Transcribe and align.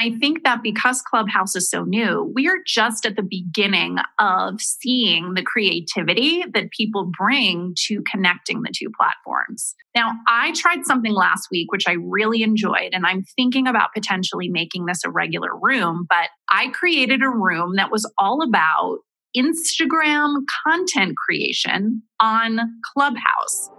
I 0.00 0.12
think 0.20 0.44
that 0.44 0.62
because 0.62 1.02
Clubhouse 1.02 1.56
is 1.56 1.68
so 1.68 1.82
new, 1.82 2.30
we 2.34 2.46
are 2.48 2.58
just 2.64 3.04
at 3.04 3.16
the 3.16 3.22
beginning 3.22 3.98
of 4.20 4.60
seeing 4.60 5.34
the 5.34 5.42
creativity 5.42 6.44
that 6.54 6.70
people 6.70 7.10
bring 7.18 7.74
to 7.86 8.02
connecting 8.08 8.62
the 8.62 8.72
two 8.72 8.90
platforms. 8.96 9.74
Now, 9.96 10.12
I 10.28 10.52
tried 10.52 10.84
something 10.84 11.12
last 11.12 11.48
week, 11.50 11.72
which 11.72 11.88
I 11.88 11.96
really 12.00 12.44
enjoyed, 12.44 12.90
and 12.92 13.04
I'm 13.06 13.24
thinking 13.36 13.66
about 13.66 13.92
potentially 13.92 14.48
making 14.48 14.86
this 14.86 15.00
a 15.04 15.10
regular 15.10 15.50
room, 15.60 16.06
but 16.08 16.28
I 16.48 16.68
created 16.68 17.22
a 17.22 17.28
room 17.28 17.74
that 17.74 17.90
was 17.90 18.10
all 18.18 18.42
about 18.42 18.98
Instagram 19.36 20.42
content 20.64 21.16
creation 21.16 22.02
on 22.20 22.60
Clubhouse. 22.94 23.70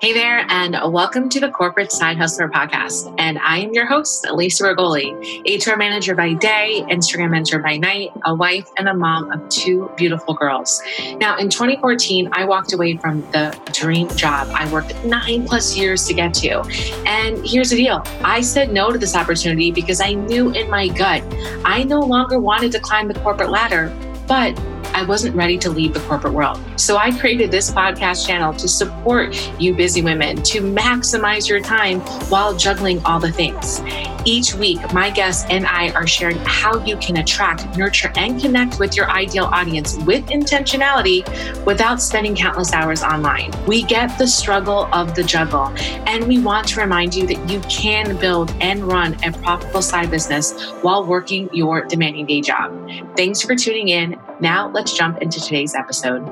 Hey 0.00 0.14
there, 0.14 0.46
and 0.48 0.74
welcome 0.94 1.28
to 1.28 1.40
the 1.40 1.50
Corporate 1.50 1.92
Side 1.92 2.16
Hustler 2.16 2.48
podcast. 2.48 3.14
And 3.18 3.38
I 3.38 3.58
am 3.58 3.74
your 3.74 3.84
host, 3.84 4.26
Lisa 4.32 4.64
Rigoli, 4.64 5.12
HR 5.44 5.76
manager 5.76 6.14
by 6.14 6.32
day, 6.32 6.82
Instagram 6.88 7.32
mentor 7.32 7.58
by 7.58 7.76
night, 7.76 8.08
a 8.24 8.34
wife, 8.34 8.66
and 8.78 8.88
a 8.88 8.94
mom 8.94 9.30
of 9.30 9.46
two 9.50 9.90
beautiful 9.98 10.32
girls. 10.32 10.80
Now, 11.18 11.36
in 11.36 11.50
2014, 11.50 12.30
I 12.32 12.46
walked 12.46 12.72
away 12.72 12.96
from 12.96 13.20
the 13.32 13.54
dream 13.74 14.08
job 14.16 14.48
I 14.54 14.72
worked 14.72 14.94
nine 15.04 15.46
plus 15.46 15.76
years 15.76 16.06
to 16.06 16.14
get 16.14 16.32
to. 16.32 16.62
And 17.06 17.46
here's 17.46 17.68
the 17.68 17.76
deal 17.76 18.02
I 18.24 18.40
said 18.40 18.72
no 18.72 18.90
to 18.90 18.96
this 18.96 19.14
opportunity 19.14 19.70
because 19.70 20.00
I 20.00 20.14
knew 20.14 20.50
in 20.52 20.70
my 20.70 20.88
gut 20.88 21.22
I 21.66 21.82
no 21.82 22.00
longer 22.00 22.38
wanted 22.38 22.72
to 22.72 22.80
climb 22.80 23.06
the 23.06 23.20
corporate 23.20 23.50
ladder, 23.50 23.94
but 24.26 24.58
I 24.94 25.04
wasn't 25.04 25.34
ready 25.34 25.58
to 25.58 25.70
leave 25.70 25.94
the 25.94 26.00
corporate 26.00 26.32
world. 26.32 26.60
So 26.76 26.96
I 26.96 27.10
created 27.16 27.50
this 27.50 27.70
podcast 27.70 28.26
channel 28.26 28.52
to 28.54 28.68
support 28.68 29.34
you 29.60 29.74
busy 29.74 30.02
women 30.02 30.36
to 30.42 30.60
maximize 30.60 31.48
your 31.48 31.60
time 31.60 32.00
while 32.28 32.56
juggling 32.56 33.04
all 33.04 33.20
the 33.20 33.32
things. 33.32 33.80
Each 34.26 34.54
week, 34.54 34.80
my 34.92 35.08
guests 35.08 35.46
and 35.48 35.66
I 35.66 35.90
are 35.92 36.06
sharing 36.06 36.36
how 36.44 36.84
you 36.84 36.96
can 36.98 37.16
attract, 37.16 37.76
nurture, 37.78 38.12
and 38.16 38.40
connect 38.40 38.78
with 38.78 38.94
your 38.94 39.10
ideal 39.10 39.44
audience 39.46 39.96
with 39.98 40.26
intentionality 40.26 41.24
without 41.64 42.02
spending 42.02 42.34
countless 42.34 42.72
hours 42.72 43.02
online. 43.02 43.50
We 43.66 43.82
get 43.82 44.18
the 44.18 44.26
struggle 44.26 44.88
of 44.92 45.14
the 45.14 45.22
juggle, 45.24 45.72
and 46.06 46.26
we 46.28 46.38
want 46.38 46.68
to 46.68 46.80
remind 46.80 47.14
you 47.14 47.26
that 47.28 47.48
you 47.48 47.60
can 47.60 48.16
build 48.16 48.54
and 48.60 48.84
run 48.84 49.16
a 49.24 49.32
profitable 49.32 49.82
side 49.82 50.10
business 50.10 50.70
while 50.82 51.04
working 51.04 51.48
your 51.54 51.86
demanding 51.86 52.26
day 52.26 52.42
job. 52.42 52.90
Thanks 53.16 53.40
for 53.40 53.56
tuning 53.56 53.88
in. 53.88 54.20
Now, 54.40 54.70
let's 54.70 54.79
jump 54.84 55.18
into 55.22 55.40
today's 55.40 55.74
episode. 55.74 56.26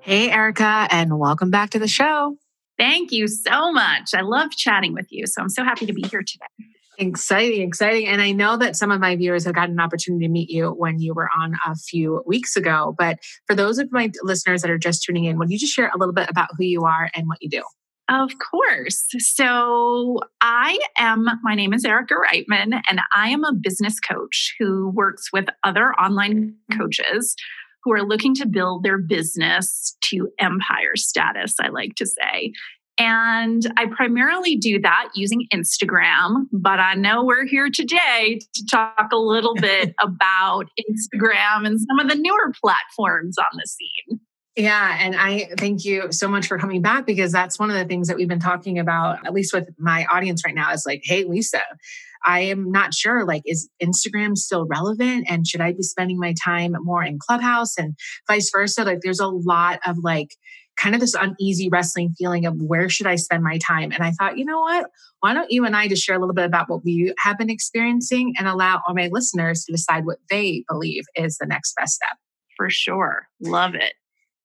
Hey, 0.00 0.30
Erica, 0.30 0.88
and 0.90 1.18
welcome 1.18 1.50
back 1.50 1.70
to 1.70 1.78
the 1.78 1.86
show. 1.86 2.36
Thank 2.76 3.12
you 3.12 3.28
so 3.28 3.70
much. 3.70 4.14
I 4.14 4.22
love 4.22 4.50
chatting 4.50 4.94
with 4.94 5.06
you. 5.10 5.26
So 5.26 5.40
I'm 5.40 5.48
so 5.48 5.62
happy 5.62 5.86
to 5.86 5.92
be 5.92 6.02
here 6.02 6.22
today. 6.22 6.46
Exciting, 6.98 7.62
exciting. 7.62 8.06
And 8.06 8.20
I 8.20 8.32
know 8.32 8.56
that 8.56 8.76
some 8.76 8.90
of 8.90 9.00
my 9.00 9.16
viewers 9.16 9.44
have 9.44 9.54
gotten 9.54 9.72
an 9.72 9.80
opportunity 9.80 10.26
to 10.26 10.30
meet 10.30 10.50
you 10.50 10.70
when 10.70 11.00
you 11.00 11.14
were 11.14 11.28
on 11.38 11.54
a 11.66 11.74
few 11.74 12.22
weeks 12.26 12.56
ago. 12.56 12.94
But 12.98 13.18
for 13.46 13.54
those 13.54 13.78
of 13.78 13.90
my 13.92 14.10
listeners 14.22 14.62
that 14.62 14.70
are 14.70 14.78
just 14.78 15.02
tuning 15.02 15.24
in, 15.24 15.38
would 15.38 15.50
you 15.50 15.58
just 15.58 15.72
share 15.72 15.90
a 15.94 15.98
little 15.98 16.14
bit 16.14 16.28
about 16.28 16.48
who 16.58 16.64
you 16.64 16.82
are 16.82 17.10
and 17.14 17.28
what 17.28 17.38
you 17.40 17.48
do? 17.48 17.62
Of 18.08 18.32
course. 18.38 19.06
So, 19.18 20.18
I 20.40 20.78
am, 20.98 21.26
my 21.42 21.54
name 21.54 21.72
is 21.72 21.84
Erica 21.84 22.14
Reitman, 22.14 22.80
and 22.88 23.00
I 23.14 23.28
am 23.30 23.44
a 23.44 23.54
business 23.54 24.00
coach 24.00 24.54
who 24.58 24.90
works 24.90 25.32
with 25.32 25.46
other 25.64 25.92
online 25.94 26.54
coaches 26.76 27.34
who 27.84 27.92
are 27.92 28.02
looking 28.02 28.34
to 28.34 28.46
build 28.46 28.82
their 28.82 28.98
business 28.98 29.96
to 30.10 30.28
empire 30.38 30.96
status, 30.96 31.54
I 31.60 31.68
like 31.68 31.94
to 31.96 32.06
say. 32.06 32.52
And 32.98 33.62
I 33.76 33.86
primarily 33.86 34.56
do 34.56 34.78
that 34.80 35.08
using 35.14 35.46
Instagram, 35.52 36.44
but 36.52 36.78
I 36.78 36.94
know 36.94 37.24
we're 37.24 37.46
here 37.46 37.70
today 37.72 38.38
to 38.54 38.66
talk 38.70 39.08
a 39.12 39.16
little 39.16 39.54
bit 39.60 39.94
about 40.00 40.66
Instagram 40.78 41.66
and 41.66 41.80
some 41.80 41.98
of 41.98 42.08
the 42.08 42.16
newer 42.16 42.52
platforms 42.62 43.36
on 43.38 43.46
the 43.54 43.66
scene. 43.66 44.20
Yeah. 44.56 44.98
And 45.00 45.16
I 45.16 45.48
thank 45.58 45.84
you 45.84 46.12
so 46.12 46.28
much 46.28 46.46
for 46.46 46.58
coming 46.58 46.82
back 46.82 47.06
because 47.06 47.32
that's 47.32 47.58
one 47.58 47.70
of 47.70 47.76
the 47.76 47.86
things 47.86 48.08
that 48.08 48.18
we've 48.18 48.28
been 48.28 48.38
talking 48.38 48.78
about, 48.78 49.24
at 49.26 49.32
least 49.32 49.54
with 49.54 49.68
my 49.78 50.04
audience 50.06 50.42
right 50.44 50.54
now, 50.54 50.72
is 50.72 50.84
like, 50.86 51.00
hey, 51.04 51.24
Lisa, 51.24 51.62
I 52.24 52.40
am 52.40 52.70
not 52.70 52.92
sure, 52.94 53.24
like, 53.24 53.42
is 53.46 53.68
Instagram 53.82 54.36
still 54.36 54.66
relevant? 54.66 55.26
And 55.28 55.46
should 55.46 55.62
I 55.62 55.72
be 55.72 55.82
spending 55.82 56.18
my 56.18 56.34
time 56.44 56.76
more 56.80 57.02
in 57.02 57.18
Clubhouse 57.18 57.78
and 57.78 57.96
vice 58.28 58.50
versa? 58.52 58.84
Like, 58.84 59.00
there's 59.02 59.20
a 59.20 59.26
lot 59.26 59.80
of 59.86 59.96
like, 60.02 60.28
kind 60.76 60.94
of 60.94 61.00
this 61.00 61.14
uneasy 61.14 61.68
wrestling 61.68 62.14
feeling 62.18 62.46
of 62.46 62.54
where 62.60 62.88
should 62.88 63.06
I 63.06 63.16
spend 63.16 63.42
my 63.42 63.58
time? 63.58 63.92
And 63.92 64.02
I 64.02 64.12
thought, 64.12 64.38
you 64.38 64.44
know 64.44 64.60
what? 64.60 64.86
Why 65.20 65.34
don't 65.34 65.50
you 65.50 65.64
and 65.64 65.76
I 65.76 65.88
just 65.88 66.02
share 66.02 66.16
a 66.16 66.18
little 66.18 66.34
bit 66.34 66.44
about 66.44 66.68
what 66.68 66.84
we 66.84 67.12
have 67.18 67.38
been 67.38 67.50
experiencing 67.50 68.34
and 68.38 68.48
allow 68.48 68.80
all 68.86 68.94
my 68.94 69.08
listeners 69.12 69.64
to 69.64 69.72
decide 69.72 70.06
what 70.06 70.18
they 70.30 70.64
believe 70.68 71.04
is 71.14 71.36
the 71.38 71.46
next 71.46 71.74
best 71.76 71.94
step? 71.94 72.16
For 72.56 72.70
sure. 72.70 73.28
Love 73.40 73.74
it. 73.74 73.92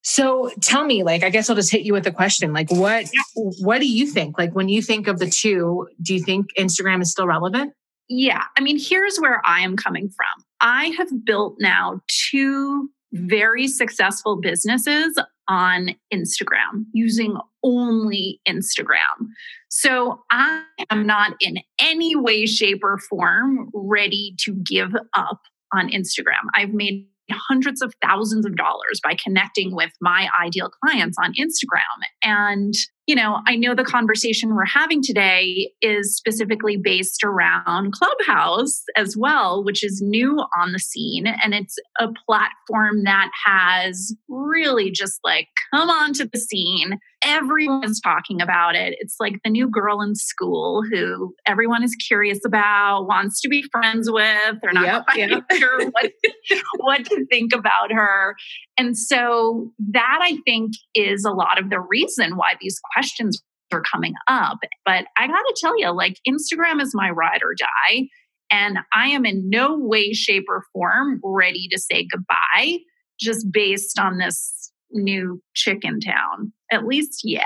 So 0.09 0.49
tell 0.61 0.85
me, 0.85 1.03
like, 1.03 1.21
I 1.21 1.29
guess 1.29 1.49
I'll 1.49 1.55
just 1.57 1.69
hit 1.69 1.81
you 1.81 1.91
with 1.91 2.07
a 2.07 2.13
question. 2.13 2.53
Like, 2.53 2.71
what 2.71 3.07
what 3.35 3.81
do 3.81 3.91
you 3.91 4.07
think? 4.07 4.37
Like, 4.37 4.55
when 4.55 4.69
you 4.69 4.81
think 4.81 5.05
of 5.05 5.19
the 5.19 5.29
two, 5.29 5.85
do 6.01 6.13
you 6.13 6.23
think 6.23 6.47
Instagram 6.57 7.01
is 7.01 7.11
still 7.11 7.27
relevant? 7.27 7.73
Yeah. 8.07 8.43
I 8.57 8.61
mean, 8.61 8.79
here's 8.79 9.17
where 9.17 9.41
I 9.45 9.59
am 9.59 9.75
coming 9.75 10.07
from. 10.07 10.45
I 10.61 10.93
have 10.97 11.09
built 11.25 11.57
now 11.59 11.99
two 12.31 12.89
very 13.11 13.67
successful 13.67 14.39
businesses 14.39 15.19
on 15.49 15.89
Instagram 16.13 16.85
using 16.93 17.35
only 17.61 18.39
Instagram. 18.47 19.27
So 19.67 20.21
I 20.31 20.63
am 20.89 21.05
not 21.05 21.33
in 21.41 21.57
any 21.79 22.15
way, 22.15 22.45
shape, 22.45 22.79
or 22.81 22.97
form 22.97 23.69
ready 23.73 24.35
to 24.39 24.53
give 24.53 24.95
up 25.17 25.41
on 25.73 25.89
Instagram. 25.89 26.47
I've 26.55 26.73
made 26.73 27.09
hundreds 27.31 27.81
of 27.81 27.93
thousands 28.01 28.45
of 28.45 28.55
dollars 28.55 28.99
by 29.03 29.15
connecting 29.23 29.75
with 29.75 29.91
my 30.01 30.27
ideal 30.43 30.69
clients 30.83 31.17
on 31.21 31.33
Instagram. 31.33 31.81
And, 32.23 32.73
you 33.05 33.15
know, 33.15 33.39
I 33.45 33.55
know 33.55 33.75
the 33.75 33.83
conversation 33.83 34.55
we're 34.55 34.65
having 34.65 35.01
today 35.01 35.71
is 35.81 36.15
specifically 36.15 36.77
based 36.77 37.23
around 37.23 37.93
Clubhouse 37.93 38.83
as 38.95 39.15
well, 39.17 39.63
which 39.63 39.83
is 39.83 40.01
new 40.01 40.37
on 40.59 40.71
the 40.71 40.79
scene. 40.79 41.25
And 41.27 41.53
it's 41.53 41.75
a 41.99 42.07
platform 42.25 43.03
that 43.03 43.29
has 43.45 44.15
really 44.29 44.91
just 44.91 45.19
like 45.23 45.47
come 45.73 45.89
onto 45.89 46.27
the 46.31 46.39
scene 46.39 46.99
everyone's 47.27 47.99
talking 47.99 48.41
about 48.41 48.75
it. 48.75 48.95
It's 48.99 49.15
like 49.19 49.39
the 49.43 49.49
new 49.49 49.69
girl 49.69 50.01
in 50.01 50.15
school 50.15 50.81
who 50.89 51.33
everyone 51.45 51.83
is 51.83 51.95
curious 51.95 52.39
about, 52.45 53.05
wants 53.07 53.41
to 53.41 53.49
be 53.49 53.63
friends 53.71 54.09
with. 54.09 54.55
They're 54.61 54.73
not 54.73 54.85
yep, 54.85 55.05
quite 55.05 55.29
yep. 55.29 55.43
sure 55.53 55.85
what, 55.91 56.11
what 56.77 57.05
to 57.05 57.25
think 57.29 57.53
about 57.53 57.91
her. 57.91 58.35
And 58.77 58.97
so 58.97 59.71
that 59.91 60.19
I 60.21 60.37
think 60.45 60.73
is 60.95 61.25
a 61.25 61.31
lot 61.31 61.59
of 61.59 61.69
the 61.69 61.79
reason 61.79 62.37
why 62.37 62.53
these 62.61 62.79
questions 62.93 63.41
are 63.73 63.81
coming 63.81 64.13
up. 64.27 64.59
But 64.85 65.05
I 65.17 65.27
got 65.27 65.33
to 65.33 65.55
tell 65.59 65.77
you, 65.77 65.91
like 65.91 66.17
Instagram 66.27 66.81
is 66.81 66.91
my 66.93 67.09
ride 67.09 67.41
or 67.43 67.53
die. 67.57 68.07
And 68.49 68.79
I 68.93 69.07
am 69.07 69.25
in 69.25 69.49
no 69.49 69.77
way, 69.77 70.13
shape, 70.13 70.45
or 70.47 70.63
form 70.71 71.19
ready 71.23 71.67
to 71.69 71.79
say 71.79 72.07
goodbye 72.09 72.77
just 73.19 73.47
based 73.51 73.99
on 73.99 74.19
this 74.19 74.71
new 74.91 75.41
chicken 75.53 75.99
town, 75.99 76.53
at 76.71 76.85
least 76.85 77.21
yet. 77.23 77.45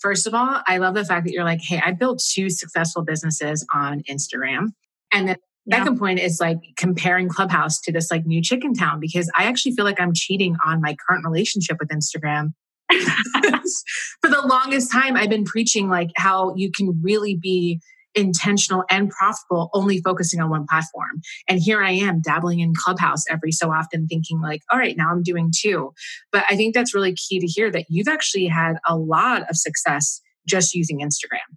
First 0.00 0.26
of 0.26 0.34
all, 0.34 0.60
I 0.66 0.78
love 0.78 0.94
the 0.94 1.04
fact 1.04 1.26
that 1.26 1.32
you're 1.32 1.44
like, 1.44 1.60
hey, 1.62 1.80
I 1.84 1.92
built 1.92 2.22
two 2.34 2.50
successful 2.50 3.02
businesses 3.02 3.64
on 3.72 4.02
Instagram. 4.10 4.72
And 5.12 5.28
then 5.28 5.36
yeah. 5.66 5.78
second 5.78 5.98
point 5.98 6.18
is 6.18 6.40
like 6.40 6.58
comparing 6.76 7.28
Clubhouse 7.28 7.80
to 7.82 7.92
this 7.92 8.10
like 8.10 8.26
new 8.26 8.42
chicken 8.42 8.74
town 8.74 8.98
because 8.98 9.30
I 9.38 9.44
actually 9.44 9.72
feel 9.72 9.84
like 9.84 10.00
I'm 10.00 10.12
cheating 10.12 10.56
on 10.64 10.80
my 10.80 10.96
current 11.06 11.24
relationship 11.24 11.76
with 11.78 11.90
Instagram. 11.90 12.52
For 12.90 14.28
the 14.28 14.42
longest 14.44 14.90
time, 14.90 15.16
I've 15.16 15.30
been 15.30 15.44
preaching 15.44 15.88
like 15.88 16.10
how 16.16 16.54
you 16.56 16.70
can 16.70 17.00
really 17.02 17.36
be 17.36 17.80
intentional 18.14 18.84
and 18.90 19.10
profitable 19.10 19.70
only 19.72 20.00
focusing 20.00 20.40
on 20.40 20.50
one 20.50 20.66
platform. 20.68 21.20
And 21.48 21.60
here 21.60 21.82
I 21.82 21.92
am 21.92 22.20
dabbling 22.20 22.60
in 22.60 22.74
Clubhouse 22.76 23.24
every 23.30 23.52
so 23.52 23.72
often 23.72 24.06
thinking 24.06 24.40
like, 24.40 24.62
all 24.70 24.78
right, 24.78 24.96
now 24.96 25.10
I'm 25.10 25.22
doing 25.22 25.50
two. 25.56 25.92
But 26.30 26.44
I 26.48 26.56
think 26.56 26.74
that's 26.74 26.94
really 26.94 27.14
key 27.14 27.40
to 27.40 27.46
hear 27.46 27.70
that 27.70 27.86
you've 27.88 28.08
actually 28.08 28.46
had 28.46 28.76
a 28.86 28.96
lot 28.96 29.42
of 29.48 29.56
success 29.56 30.20
just 30.46 30.74
using 30.74 31.00
Instagram. 31.00 31.56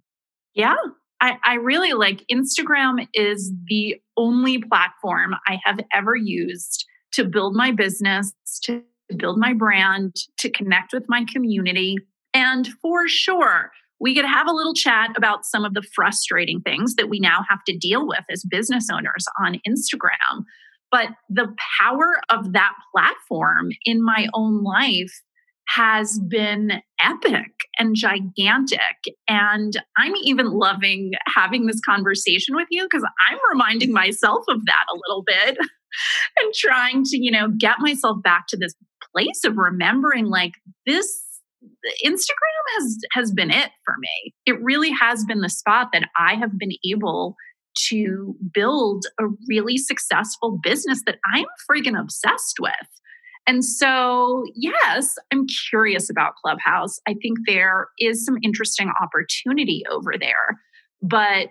Yeah. 0.54 0.76
I, 1.20 1.38
I 1.44 1.54
really 1.54 1.94
like 1.94 2.24
Instagram 2.30 3.06
is 3.14 3.52
the 3.68 3.96
only 4.16 4.58
platform 4.58 5.34
I 5.46 5.58
have 5.64 5.80
ever 5.92 6.14
used 6.14 6.84
to 7.12 7.24
build 7.24 7.54
my 7.54 7.72
business, 7.72 8.32
to 8.64 8.82
build 9.16 9.38
my 9.38 9.54
brand, 9.54 10.14
to 10.38 10.50
connect 10.50 10.92
with 10.92 11.04
my 11.08 11.24
community. 11.32 11.96
And 12.34 12.68
for 12.82 13.08
sure, 13.08 13.70
we 14.00 14.14
could 14.14 14.24
have 14.24 14.46
a 14.46 14.52
little 14.52 14.74
chat 14.74 15.10
about 15.16 15.44
some 15.44 15.64
of 15.64 15.74
the 15.74 15.82
frustrating 15.94 16.60
things 16.60 16.94
that 16.96 17.08
we 17.08 17.20
now 17.20 17.40
have 17.48 17.64
to 17.66 17.76
deal 17.76 18.06
with 18.06 18.24
as 18.30 18.44
business 18.44 18.88
owners 18.92 19.24
on 19.40 19.60
Instagram. 19.66 20.44
But 20.92 21.08
the 21.28 21.54
power 21.80 22.20
of 22.30 22.52
that 22.52 22.72
platform 22.94 23.70
in 23.84 24.04
my 24.04 24.28
own 24.34 24.62
life 24.62 25.12
has 25.68 26.20
been 26.28 26.80
epic 27.02 27.50
and 27.78 27.96
gigantic. 27.96 28.80
And 29.28 29.72
I'm 29.96 30.14
even 30.22 30.50
loving 30.50 31.12
having 31.34 31.66
this 31.66 31.80
conversation 31.80 32.54
with 32.54 32.68
you 32.70 32.84
because 32.84 33.04
I'm 33.28 33.38
reminding 33.50 33.92
myself 33.92 34.44
of 34.48 34.64
that 34.66 34.84
a 34.88 34.98
little 35.08 35.24
bit 35.26 35.58
and 36.40 36.54
trying 36.54 37.02
to, 37.04 37.18
you 37.18 37.30
know, 37.30 37.48
get 37.58 37.80
myself 37.80 38.18
back 38.22 38.46
to 38.48 38.56
this 38.56 38.74
place 39.14 39.44
of 39.44 39.56
remembering 39.56 40.26
like 40.26 40.52
this 40.86 41.25
Instagram 42.04 42.64
has 42.76 42.98
has 43.12 43.32
been 43.32 43.50
it 43.50 43.70
for 43.84 43.94
me. 43.98 44.34
It 44.46 44.62
really 44.62 44.90
has 44.90 45.24
been 45.24 45.40
the 45.40 45.48
spot 45.48 45.88
that 45.92 46.08
I 46.18 46.34
have 46.34 46.58
been 46.58 46.72
able 46.90 47.36
to 47.88 48.34
build 48.54 49.04
a 49.20 49.24
really 49.48 49.76
successful 49.76 50.58
business 50.62 51.02
that 51.06 51.18
I'm 51.34 51.46
friggin' 51.70 51.98
obsessed 51.98 52.56
with. 52.60 52.72
And 53.46 53.64
so, 53.64 54.44
yes, 54.56 55.14
I'm 55.32 55.46
curious 55.70 56.10
about 56.10 56.34
Clubhouse. 56.42 56.98
I 57.06 57.14
think 57.22 57.38
there 57.46 57.88
is 57.98 58.24
some 58.24 58.38
interesting 58.42 58.90
opportunity 59.00 59.84
over 59.90 60.14
there. 60.18 60.58
But 61.00 61.48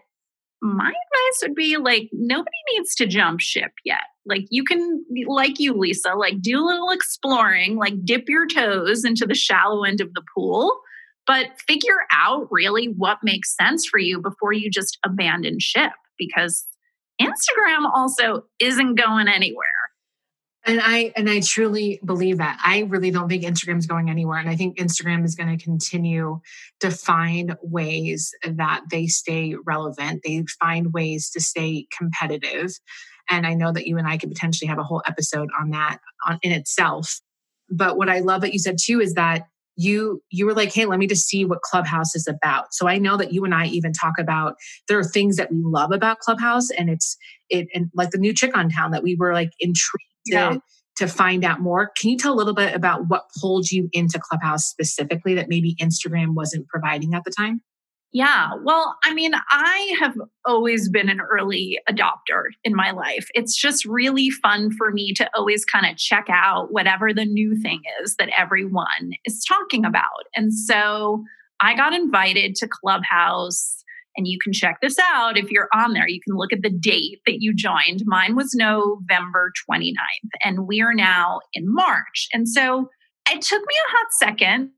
my 0.66 0.88
advice 0.88 1.42
would 1.44 1.56
be 1.56 1.78
like, 1.78 2.10
nobody 2.12 2.58
needs 2.74 2.96
to 2.96 3.06
jump 3.06 3.40
ship 3.40 3.72
yet. 3.84 4.04
Like, 4.26 4.46
you 4.50 4.64
can, 4.64 5.06
like 5.28 5.60
you, 5.60 5.74
Lisa, 5.74 6.14
like 6.16 6.42
do 6.42 6.60
a 6.60 6.66
little 6.66 6.90
exploring, 6.90 7.78
like 7.78 7.94
dip 8.04 8.28
your 8.28 8.48
toes 8.48 9.06
into 9.06 9.26
the 9.26 9.36
shallow 9.36 9.84
end 9.84 10.02
of 10.02 10.14
the 10.14 10.24
pool, 10.36 10.80
but 11.28 11.48
figure 11.68 12.06
out 12.12 12.48
really 12.52 12.88
what 12.98 13.20
makes 13.24 13.56
sense 13.56 13.86
for 13.86 14.00
you 14.00 14.20
before 14.20 14.54
you 14.54 14.70
just 14.70 14.98
abandon 15.06 15.60
ship 15.60 15.92
because 16.18 16.66
Instagram 17.22 17.90
also 17.94 18.44
isn't 18.60 18.96
going 18.96 19.28
anywhere. 19.28 19.66
And 20.68 20.82
I 20.82 21.14
and 21.16 21.30
I 21.30 21.42
truly 21.42 22.00
believe 22.04 22.40
that. 22.40 22.60
I 22.64 22.82
really 22.88 23.12
don't 23.12 23.30
think 23.30 23.44
Instagram 23.44 23.78
is 23.78 23.86
going 23.86 24.10
anywhere. 24.10 24.40
And 24.40 24.50
I 24.50 24.56
think 24.56 24.78
Instagram 24.78 25.24
is 25.24 25.36
going 25.36 25.56
to 25.56 25.64
continue 25.64 26.40
to 26.80 26.90
find 26.90 27.56
ways 27.62 28.32
that 28.44 28.82
they 28.90 29.06
stay 29.06 29.56
relevant. 29.66 30.22
They 30.24 30.44
find 30.60 30.92
ways 30.92 31.30
to 31.32 31.40
stay 31.40 31.86
competitive. 31.96 32.72
And 33.30 33.46
I 33.46 33.54
know 33.54 33.72
that 33.74 33.86
you 33.86 33.98
and 33.98 34.08
I 34.08 34.18
could 34.18 34.30
potentially 34.30 34.68
have 34.68 34.80
a 34.80 34.84
whole 34.84 35.04
episode 35.06 35.50
on 35.60 35.70
that 35.72 36.00
on, 36.26 36.40
in 36.42 36.52
itself. 36.52 37.22
But 37.70 37.98
what 37.98 38.10
I 38.10 38.20
love 38.20 38.42
that 38.42 38.54
you 38.54 38.60
said 38.60 38.78
too 38.82 39.00
is 39.00 39.14
that 39.14 39.46
you 39.78 40.22
you 40.30 40.46
were 40.46 40.54
like 40.54 40.74
hey 40.74 40.86
let 40.86 41.00
me 41.00 41.06
just 41.06 41.28
see 41.28 41.44
what 41.44 41.62
clubhouse 41.62 42.16
is 42.16 42.28
about 42.28 42.74
so 42.74 42.88
i 42.88 42.98
know 42.98 43.18
that 43.18 43.34
you 43.34 43.44
and 43.44 43.54
i 43.54 43.66
even 43.66 43.92
talk 43.92 44.14
about 44.18 44.56
there 44.88 44.98
are 44.98 45.04
things 45.04 45.36
that 45.36 45.52
we 45.52 45.62
love 45.62 45.92
about 45.92 46.20
clubhouse 46.20 46.70
and 46.78 46.90
it's 46.90 47.18
it 47.50 47.68
and 47.76 47.90
like 47.94 48.12
the 48.12 48.18
new 48.18 48.34
chick 48.34 48.56
on 48.56 48.70
town 48.70 48.92
that 48.92 49.04
we 49.04 49.16
were 49.16 49.34
like 49.34 49.52
intrigued 49.60 50.15
yeah. 50.26 50.50
to 50.50 50.62
to 50.98 51.08
find 51.08 51.44
out 51.44 51.60
more 51.60 51.92
can 51.98 52.10
you 52.10 52.18
tell 52.18 52.34
a 52.34 52.38
little 52.38 52.54
bit 52.54 52.74
about 52.74 53.08
what 53.08 53.24
pulled 53.40 53.70
you 53.70 53.90
into 53.92 54.20
clubhouse 54.20 54.66
specifically 54.66 55.34
that 55.34 55.50
maybe 55.50 55.76
instagram 55.82 56.34
wasn't 56.34 56.68
providing 56.68 57.14
at 57.14 57.24
the 57.24 57.32
time 57.32 57.62
yeah. 58.16 58.52
Well, 58.64 58.96
I 59.04 59.14
mean, 59.14 59.34
I 59.52 59.94
have 60.00 60.16
always 60.46 60.88
been 60.88 61.10
an 61.10 61.20
early 61.20 61.78
adopter 61.90 62.46
in 62.64 62.74
my 62.74 62.92
life. 62.92 63.28
It's 63.34 63.58
just 63.58 63.84
really 63.84 64.30
fun 64.30 64.72
for 64.72 64.92
me 64.92 65.14
to 65.16 65.30
always 65.36 65.66
kind 65.66 65.86
of 65.86 65.98
check 65.98 66.28
out 66.30 66.72
whatever 66.72 67.14
the 67.14 67.26
new 67.26 67.58
thing 67.62 67.82
is 68.02 68.16
that 68.16 68.30
everyone 68.38 69.12
is 69.26 69.44
talking 69.44 69.84
about. 69.84 70.24
And 70.34 70.54
so 70.54 71.26
I 71.60 71.76
got 71.76 71.94
invited 71.94 72.56
to 72.56 72.70
Clubhouse. 72.70 73.84
And 74.18 74.28
you 74.28 74.38
can 74.44 74.54
check 74.54 74.78
this 74.82 74.98
out 75.00 75.38
if 75.38 75.52
you're 75.52 75.70
on 75.74 75.94
there. 75.94 76.08
You 76.08 76.22
can 76.26 76.38
look 76.38 76.54
at 76.54 76.62
the 76.62 76.70
date 76.70 77.20
that 77.26 77.42
you 77.42 77.54
joined. 77.54 78.04
Mine 78.06 78.36
was 78.36 78.56
November 78.56 79.52
29th, 79.70 79.94
and 80.44 80.68
we 80.68 80.82
are 80.82 80.94
now 80.94 81.42
in 81.54 81.64
March. 81.68 82.28
And 82.34 82.48
so 82.48 82.90
it 83.30 83.42
took 83.42 83.60
me 83.60 83.74
a 83.88 83.92
hot 83.92 84.08
second 84.12 84.72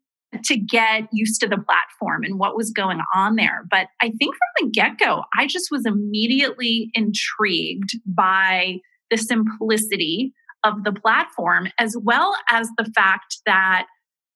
to 0.44 0.57
get 0.57 1.07
used 1.12 1.39
to 1.42 1.48
the 1.48 1.57
platform 1.57 2.24
and 2.24 2.39
what 2.39 2.56
was 2.56 2.72
going 2.72 3.00
on 3.13 3.36
there. 3.36 3.66
But 3.69 3.88
I 4.01 4.12
think 4.18 4.36
from 4.36 4.66
the 4.66 4.72
get 4.72 4.98
go, 4.98 5.24
I 5.38 5.48
just 5.48 5.68
was 5.72 5.86
immediately 5.86 6.90
intrigued 6.94 7.92
by 8.06 8.80
the 9.10 9.18
simplicity 9.18 10.33
of 10.63 10.83
the 10.83 10.92
platform, 10.92 11.69
as 11.80 11.95
well 12.01 12.36
as 12.50 12.68
the 12.78 12.92
fact 12.95 13.38
that 13.45 13.86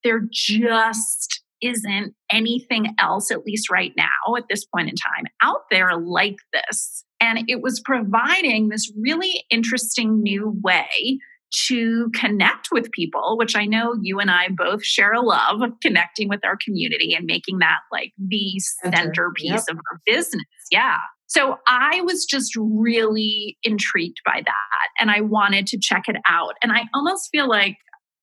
they're 0.04 0.28
just 0.32 1.41
isn't 1.62 2.14
anything 2.32 2.96
else, 3.00 3.32
at 3.32 3.46
least 3.46 3.70
right 3.70 3.94
now 3.98 4.36
at 4.38 4.46
this 4.50 4.66
point 4.66 4.90
in 4.90 4.96
time, 4.96 5.26
out 5.42 5.62
there 5.70 5.98
like 5.98 6.38
this. 6.54 7.04
And 7.20 7.46
it 7.48 7.62
was 7.62 7.82
providing 7.84 8.70
this 8.70 8.92
really 9.00 9.44
interesting 9.50 10.22
new 10.22 10.58
way 10.64 11.20
to 11.68 12.10
connect 12.16 12.70
with 12.72 12.92
people, 12.92 13.38
which 13.38 13.56
I 13.56 13.66
know 13.66 13.96
you 14.02 14.20
and 14.20 14.32
I 14.32 14.48
both 14.50 14.84
share 14.84 15.12
a 15.12 15.22
love 15.22 15.62
of 15.62 15.72
connecting 15.82 16.30
with 16.30 16.40
our 16.46 16.58
community 16.64 17.14
and 17.14 17.26
making 17.26 17.60
that 17.60 17.80
like 17.92 18.14
the 18.18 18.54
centerpiece 18.84 19.52
yep. 19.52 19.66
of 19.70 19.78
our 19.78 20.00
business. 20.06 20.46
Yeah. 20.72 20.98
So 21.28 21.58
I 21.68 22.02
was 22.02 22.26
just 22.26 22.54
really 22.58 23.58
intrigued 23.64 24.22
by 24.26 24.42
that 24.46 24.88
and 25.00 25.12
I 25.12 25.22
wanted 25.22 25.68
to 25.68 25.80
check 25.80 26.04
it 26.08 26.18
out. 26.28 26.56
And 26.62 26.72
I 26.72 26.84
almost 26.94 27.30
feel 27.32 27.48
like 27.48 27.78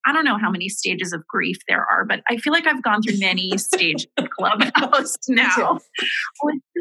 I 0.07 0.13
don't 0.13 0.25
know 0.25 0.39
how 0.39 0.51
many 0.51 0.69
stages 0.69 1.13
of 1.13 1.27
grief 1.27 1.59
there 1.69 1.85
are, 1.85 2.05
but 2.05 2.21
I 2.29 2.37
feel 2.39 2.53
like 2.53 2.67
I've 2.67 2.83
gone 2.83 3.03
through 3.03 3.19
many 3.19 3.53
stages 3.59 4.07
of 4.17 4.31
Clubhouse 4.31 5.17
now, 5.29 5.79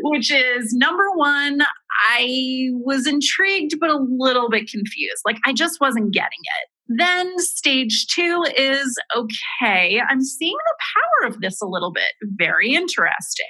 which 0.03 0.31
is 0.31 0.73
number 0.73 1.11
one, 1.15 1.61
I 2.09 2.69
was 2.73 3.07
intrigued 3.07 3.79
but 3.79 3.89
a 3.89 3.97
little 3.97 4.49
bit 4.49 4.69
confused. 4.69 5.21
Like 5.25 5.37
I 5.45 5.53
just 5.53 5.81
wasn't 5.81 6.13
getting 6.13 6.39
it. 6.41 6.69
Then 6.89 7.37
stage 7.39 8.07
two 8.07 8.45
is 8.55 8.97
okay, 9.15 10.01
I'm 10.09 10.21
seeing 10.21 10.55
the 10.55 10.85
power 10.95 11.29
of 11.29 11.41
this 11.41 11.61
a 11.61 11.67
little 11.67 11.91
bit. 11.91 12.13
Very 12.37 12.73
interesting. 12.73 13.45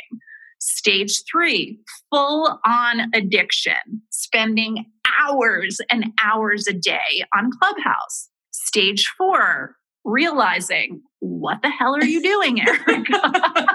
Stage 0.59 1.21
three, 1.31 1.79
full 2.09 2.59
on 2.65 3.11
addiction, 3.13 4.01
spending 4.09 4.85
hours 5.21 5.79
and 5.91 6.05
hours 6.23 6.65
a 6.67 6.73
day 6.73 7.23
on 7.37 7.51
Clubhouse 7.59 8.29
Stage 8.77 9.11
four, 9.17 9.75
realizing 10.05 11.01
what 11.17 11.63
the 11.63 11.69
hell 11.71 11.95
are 11.95 12.05
you 12.05 12.21
doing, 12.21 12.61
Erica? 12.67 13.65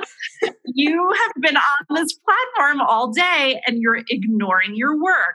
you 0.67 1.13
have 1.13 1.43
been 1.43 1.57
on 1.57 1.97
this 1.97 2.17
platform 2.25 2.81
all 2.81 3.11
day 3.11 3.61
and 3.67 3.79
you're 3.81 4.05
ignoring 4.09 4.77
your 4.77 4.97
work. 5.03 5.35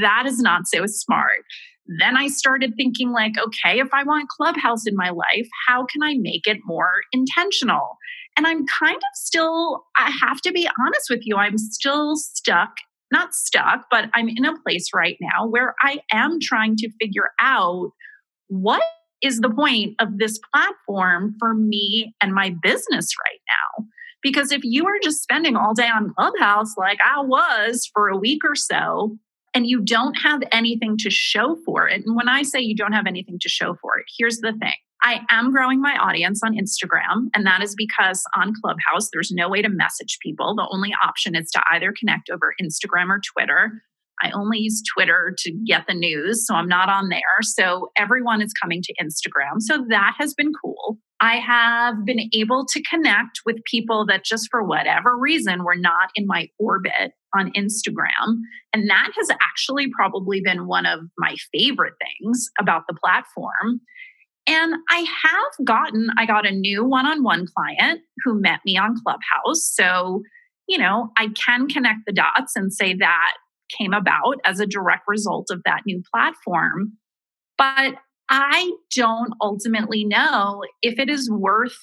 That 0.00 0.26
is 0.26 0.38
not 0.38 0.68
so 0.68 0.84
smart. 0.86 1.40
Then 1.98 2.16
I 2.16 2.28
started 2.28 2.74
thinking, 2.76 3.10
like, 3.10 3.32
okay, 3.36 3.80
if 3.80 3.88
I 3.92 4.04
want 4.04 4.28
Clubhouse 4.28 4.86
in 4.86 4.94
my 4.94 5.10
life, 5.10 5.48
how 5.66 5.84
can 5.84 6.04
I 6.04 6.14
make 6.20 6.46
it 6.46 6.58
more 6.64 7.00
intentional? 7.10 7.98
And 8.36 8.46
I'm 8.46 8.66
kind 8.66 8.94
of 8.94 9.02
still, 9.14 9.82
I 9.96 10.12
have 10.22 10.40
to 10.42 10.52
be 10.52 10.70
honest 10.78 11.10
with 11.10 11.22
you, 11.24 11.34
I'm 11.38 11.58
still 11.58 12.14
stuck, 12.14 12.70
not 13.10 13.34
stuck, 13.34 13.86
but 13.90 14.10
I'm 14.14 14.28
in 14.28 14.44
a 14.44 14.56
place 14.60 14.90
right 14.94 15.16
now 15.20 15.48
where 15.48 15.74
I 15.82 16.02
am 16.12 16.38
trying 16.40 16.76
to 16.76 16.90
figure 17.00 17.30
out 17.40 17.90
what 18.46 18.82
is 19.22 19.40
the 19.40 19.50
point 19.50 19.94
of 19.98 20.18
this 20.18 20.38
platform 20.52 21.34
for 21.38 21.54
me 21.54 22.14
and 22.20 22.32
my 22.32 22.54
business 22.62 23.08
right 23.26 23.40
now? 23.48 23.86
Because 24.22 24.52
if 24.52 24.62
you 24.64 24.86
are 24.86 24.98
just 25.02 25.22
spending 25.22 25.56
all 25.56 25.74
day 25.74 25.88
on 25.88 26.12
Clubhouse, 26.16 26.74
like 26.76 26.98
I 27.00 27.22
was 27.22 27.88
for 27.92 28.08
a 28.08 28.16
week 28.16 28.42
or 28.44 28.54
so, 28.54 29.16
and 29.54 29.66
you 29.66 29.80
don't 29.80 30.14
have 30.14 30.42
anything 30.52 30.96
to 30.98 31.10
show 31.10 31.56
for 31.64 31.88
it, 31.88 32.04
and 32.04 32.16
when 32.16 32.28
I 32.28 32.42
say 32.42 32.60
you 32.60 32.76
don't 32.76 32.92
have 32.92 33.06
anything 33.06 33.38
to 33.40 33.48
show 33.48 33.76
for 33.80 33.98
it, 33.98 34.06
here's 34.18 34.38
the 34.38 34.52
thing 34.60 34.74
I 35.02 35.20
am 35.30 35.52
growing 35.52 35.80
my 35.80 35.96
audience 35.96 36.40
on 36.44 36.56
Instagram, 36.56 37.28
and 37.34 37.46
that 37.46 37.62
is 37.62 37.74
because 37.76 38.22
on 38.36 38.52
Clubhouse, 38.60 39.08
there's 39.12 39.30
no 39.30 39.48
way 39.48 39.62
to 39.62 39.68
message 39.68 40.18
people. 40.20 40.54
The 40.56 40.68
only 40.70 40.92
option 41.04 41.36
is 41.36 41.50
to 41.52 41.62
either 41.72 41.94
connect 41.98 42.30
over 42.30 42.54
Instagram 42.60 43.08
or 43.08 43.20
Twitter. 43.32 43.82
I 44.22 44.30
only 44.30 44.58
use 44.58 44.82
Twitter 44.94 45.34
to 45.38 45.52
get 45.66 45.86
the 45.86 45.94
news, 45.94 46.46
so 46.46 46.54
I'm 46.54 46.68
not 46.68 46.88
on 46.88 47.08
there. 47.08 47.20
So 47.42 47.90
everyone 47.96 48.42
is 48.42 48.52
coming 48.52 48.82
to 48.82 48.94
Instagram. 49.02 49.60
So 49.60 49.84
that 49.88 50.14
has 50.18 50.34
been 50.34 50.52
cool. 50.62 50.98
I 51.20 51.36
have 51.36 52.04
been 52.04 52.28
able 52.32 52.64
to 52.66 52.82
connect 52.82 53.40
with 53.44 53.56
people 53.64 54.06
that 54.06 54.24
just 54.24 54.48
for 54.50 54.62
whatever 54.62 55.16
reason 55.16 55.64
were 55.64 55.76
not 55.76 56.10
in 56.14 56.26
my 56.26 56.48
orbit 56.58 57.12
on 57.36 57.52
Instagram. 57.52 58.40
And 58.72 58.88
that 58.88 59.10
has 59.16 59.30
actually 59.30 59.88
probably 59.90 60.40
been 60.40 60.66
one 60.66 60.86
of 60.86 61.00
my 61.18 61.34
favorite 61.52 61.94
things 62.00 62.48
about 62.58 62.84
the 62.88 62.96
platform. 63.02 63.80
And 64.46 64.76
I 64.90 65.04
have 65.24 65.66
gotten, 65.66 66.08
I 66.16 66.24
got 66.24 66.46
a 66.46 66.52
new 66.52 66.84
one 66.84 67.04
on 67.06 67.22
one 67.22 67.46
client 67.54 68.00
who 68.24 68.40
met 68.40 68.60
me 68.64 68.78
on 68.78 68.94
Clubhouse. 69.04 69.70
So, 69.74 70.22
you 70.68 70.78
know, 70.78 71.10
I 71.18 71.28
can 71.28 71.68
connect 71.68 72.00
the 72.06 72.12
dots 72.12 72.56
and 72.56 72.72
say 72.72 72.94
that 72.94 73.32
came 73.76 73.92
about 73.92 74.36
as 74.44 74.60
a 74.60 74.66
direct 74.66 75.04
result 75.08 75.48
of 75.50 75.62
that 75.64 75.82
new 75.86 76.02
platform. 76.12 76.92
But 77.56 77.94
I 78.28 78.72
don't 78.94 79.32
ultimately 79.40 80.04
know 80.04 80.62
if 80.82 80.98
it 80.98 81.08
is 81.08 81.30
worth 81.30 81.78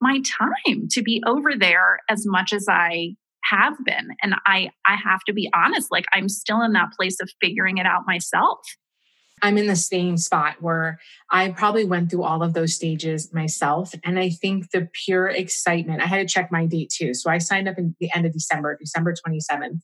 my 0.00 0.20
time 0.20 0.88
to 0.92 1.02
be 1.02 1.22
over 1.26 1.50
there 1.58 1.98
as 2.08 2.24
much 2.26 2.52
as 2.52 2.66
I 2.68 3.16
have 3.44 3.74
been. 3.84 4.10
And 4.22 4.34
I 4.46 4.70
I 4.86 4.96
have 4.96 5.20
to 5.26 5.32
be 5.32 5.50
honest, 5.54 5.88
like 5.90 6.04
I'm 6.12 6.28
still 6.28 6.62
in 6.62 6.72
that 6.72 6.92
place 6.96 7.16
of 7.20 7.30
figuring 7.40 7.78
it 7.78 7.86
out 7.86 8.02
myself. 8.06 8.58
I'm 9.42 9.58
in 9.58 9.66
the 9.66 9.76
same 9.76 10.16
spot 10.16 10.56
where 10.60 10.98
I 11.30 11.50
probably 11.50 11.84
went 11.84 12.10
through 12.10 12.24
all 12.24 12.42
of 12.42 12.54
those 12.54 12.74
stages 12.74 13.32
myself. 13.32 13.94
And 14.04 14.18
I 14.18 14.30
think 14.30 14.70
the 14.70 14.88
pure 15.04 15.28
excitement, 15.28 16.02
I 16.02 16.06
had 16.06 16.18
to 16.18 16.32
check 16.32 16.50
my 16.52 16.66
date 16.66 16.90
too. 16.90 17.14
So 17.14 17.30
I 17.30 17.38
signed 17.38 17.68
up 17.68 17.78
in 17.78 17.94
the 18.00 18.10
end 18.14 18.26
of 18.26 18.32
December, 18.32 18.76
December 18.80 19.14
27th. 19.14 19.80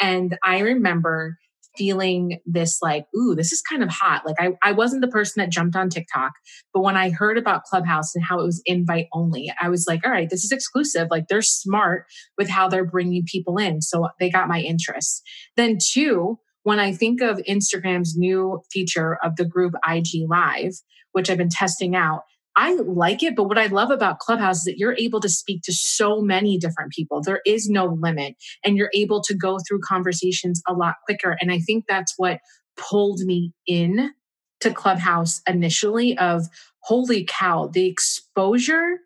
And 0.00 0.36
I 0.44 0.60
remember 0.60 1.38
feeling 1.76 2.38
this 2.44 2.80
like, 2.82 3.06
ooh, 3.16 3.34
this 3.34 3.52
is 3.52 3.62
kind 3.62 3.82
of 3.82 3.88
hot. 3.88 4.26
Like 4.26 4.36
I, 4.38 4.50
I 4.62 4.72
wasn't 4.72 5.02
the 5.02 5.08
person 5.08 5.40
that 5.40 5.50
jumped 5.50 5.76
on 5.76 5.88
TikTok, 5.88 6.32
but 6.74 6.82
when 6.82 6.96
I 6.96 7.10
heard 7.10 7.38
about 7.38 7.64
Clubhouse 7.64 8.14
and 8.14 8.24
how 8.24 8.40
it 8.40 8.44
was 8.44 8.62
invite 8.66 9.08
only, 9.12 9.52
I 9.60 9.68
was 9.68 9.86
like, 9.88 10.04
all 10.04 10.12
right, 10.12 10.28
this 10.28 10.44
is 10.44 10.52
exclusive. 10.52 11.08
Like 11.10 11.28
they're 11.28 11.42
smart 11.42 12.06
with 12.36 12.48
how 12.48 12.68
they're 12.68 12.84
bringing 12.84 13.24
people 13.24 13.58
in. 13.58 13.80
So 13.80 14.08
they 14.20 14.30
got 14.30 14.48
my 14.48 14.60
interest. 14.60 15.22
Then 15.56 15.78
two, 15.82 16.38
when 16.64 16.78
I 16.78 16.92
think 16.92 17.20
of 17.20 17.38
Instagram's 17.48 18.16
new 18.16 18.62
feature 18.72 19.18
of 19.22 19.36
the 19.36 19.44
group 19.44 19.74
IG 19.88 20.28
Live, 20.28 20.74
which 21.12 21.30
I've 21.30 21.38
been 21.38 21.48
testing 21.48 21.96
out, 21.96 22.22
I 22.54 22.74
like 22.74 23.22
it, 23.22 23.34
but 23.34 23.44
what 23.44 23.58
I 23.58 23.66
love 23.66 23.90
about 23.90 24.18
Clubhouse 24.18 24.58
is 24.58 24.64
that 24.64 24.78
you're 24.78 24.96
able 24.98 25.20
to 25.20 25.28
speak 25.28 25.62
to 25.64 25.72
so 25.72 26.20
many 26.20 26.58
different 26.58 26.92
people. 26.92 27.22
There 27.22 27.40
is 27.46 27.68
no 27.68 27.86
limit, 27.86 28.34
and 28.62 28.76
you're 28.76 28.90
able 28.94 29.22
to 29.22 29.34
go 29.34 29.58
through 29.66 29.80
conversations 29.80 30.60
a 30.68 30.74
lot 30.74 30.96
quicker. 31.06 31.36
And 31.40 31.50
I 31.50 31.60
think 31.60 31.86
that's 31.88 32.14
what 32.18 32.40
pulled 32.76 33.20
me 33.20 33.52
in 33.66 34.10
to 34.60 34.70
Clubhouse 34.72 35.40
initially 35.48 36.16
of 36.18 36.44
holy 36.80 37.24
cow, 37.24 37.68
the 37.72 37.86
exposure 37.86 38.98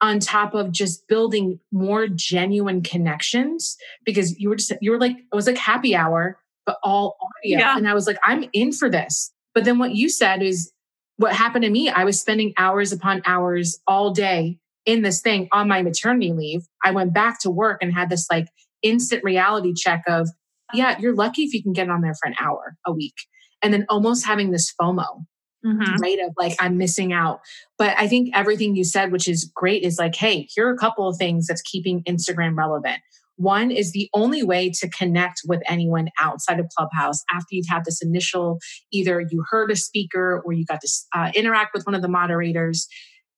on 0.00 0.20
top 0.20 0.54
of 0.54 0.72
just 0.72 1.06
building 1.08 1.58
more 1.72 2.06
genuine 2.08 2.82
connections 2.82 3.76
because 4.04 4.38
you 4.38 4.48
were 4.48 4.56
just 4.56 4.72
you 4.80 4.90
were 4.92 5.00
like 5.00 5.12
it 5.16 5.34
was 5.34 5.46
like 5.46 5.56
happy 5.58 5.94
hour 5.94 6.38
but 6.68 6.76
all 6.82 7.16
audio. 7.22 7.60
Yeah. 7.60 7.78
And 7.78 7.88
I 7.88 7.94
was 7.94 8.06
like, 8.06 8.18
I'm 8.22 8.44
in 8.52 8.72
for 8.72 8.90
this. 8.90 9.32
But 9.54 9.64
then 9.64 9.78
what 9.78 9.94
you 9.94 10.10
said 10.10 10.42
is 10.42 10.70
what 11.16 11.32
happened 11.32 11.64
to 11.64 11.70
me. 11.70 11.88
I 11.88 12.04
was 12.04 12.20
spending 12.20 12.52
hours 12.58 12.92
upon 12.92 13.22
hours 13.24 13.80
all 13.86 14.12
day 14.12 14.58
in 14.84 15.00
this 15.00 15.22
thing 15.22 15.48
on 15.50 15.66
my 15.66 15.80
maternity 15.80 16.34
leave. 16.34 16.66
I 16.84 16.90
went 16.90 17.14
back 17.14 17.40
to 17.40 17.50
work 17.50 17.78
and 17.80 17.90
had 17.90 18.10
this 18.10 18.26
like 18.30 18.48
instant 18.82 19.24
reality 19.24 19.72
check 19.72 20.02
of, 20.06 20.28
yeah, 20.74 20.98
you're 20.98 21.14
lucky 21.14 21.44
if 21.44 21.54
you 21.54 21.62
can 21.62 21.72
get 21.72 21.88
on 21.88 22.02
there 22.02 22.12
for 22.12 22.28
an 22.28 22.34
hour 22.38 22.76
a 22.86 22.92
week. 22.92 23.14
And 23.62 23.72
then 23.72 23.86
almost 23.88 24.26
having 24.26 24.50
this 24.50 24.70
FOMO, 24.78 25.24
mm-hmm. 25.64 25.96
right? 26.02 26.18
Of 26.18 26.34
like, 26.36 26.54
I'm 26.60 26.76
missing 26.76 27.14
out. 27.14 27.40
But 27.78 27.96
I 27.96 28.08
think 28.08 28.28
everything 28.34 28.76
you 28.76 28.84
said, 28.84 29.10
which 29.10 29.26
is 29.26 29.50
great, 29.54 29.84
is 29.84 29.98
like, 29.98 30.16
hey, 30.16 30.46
here 30.54 30.68
are 30.68 30.74
a 30.74 30.76
couple 30.76 31.08
of 31.08 31.16
things 31.16 31.46
that's 31.46 31.62
keeping 31.62 32.02
Instagram 32.02 32.58
relevant. 32.58 33.00
One 33.38 33.70
is 33.70 33.92
the 33.92 34.10
only 34.14 34.42
way 34.42 34.70
to 34.80 34.90
connect 34.90 35.42
with 35.46 35.62
anyone 35.66 36.08
outside 36.20 36.58
of 36.58 36.66
Clubhouse 36.76 37.22
after 37.32 37.46
you've 37.52 37.68
had 37.68 37.84
this 37.84 38.02
initial 38.02 38.58
either 38.92 39.20
you 39.20 39.44
heard 39.48 39.70
a 39.70 39.76
speaker 39.76 40.42
or 40.44 40.52
you 40.52 40.64
got 40.64 40.80
to 40.80 40.88
uh, 41.14 41.30
interact 41.34 41.72
with 41.72 41.86
one 41.86 41.94
of 41.94 42.02
the 42.02 42.08
moderators. 42.08 42.88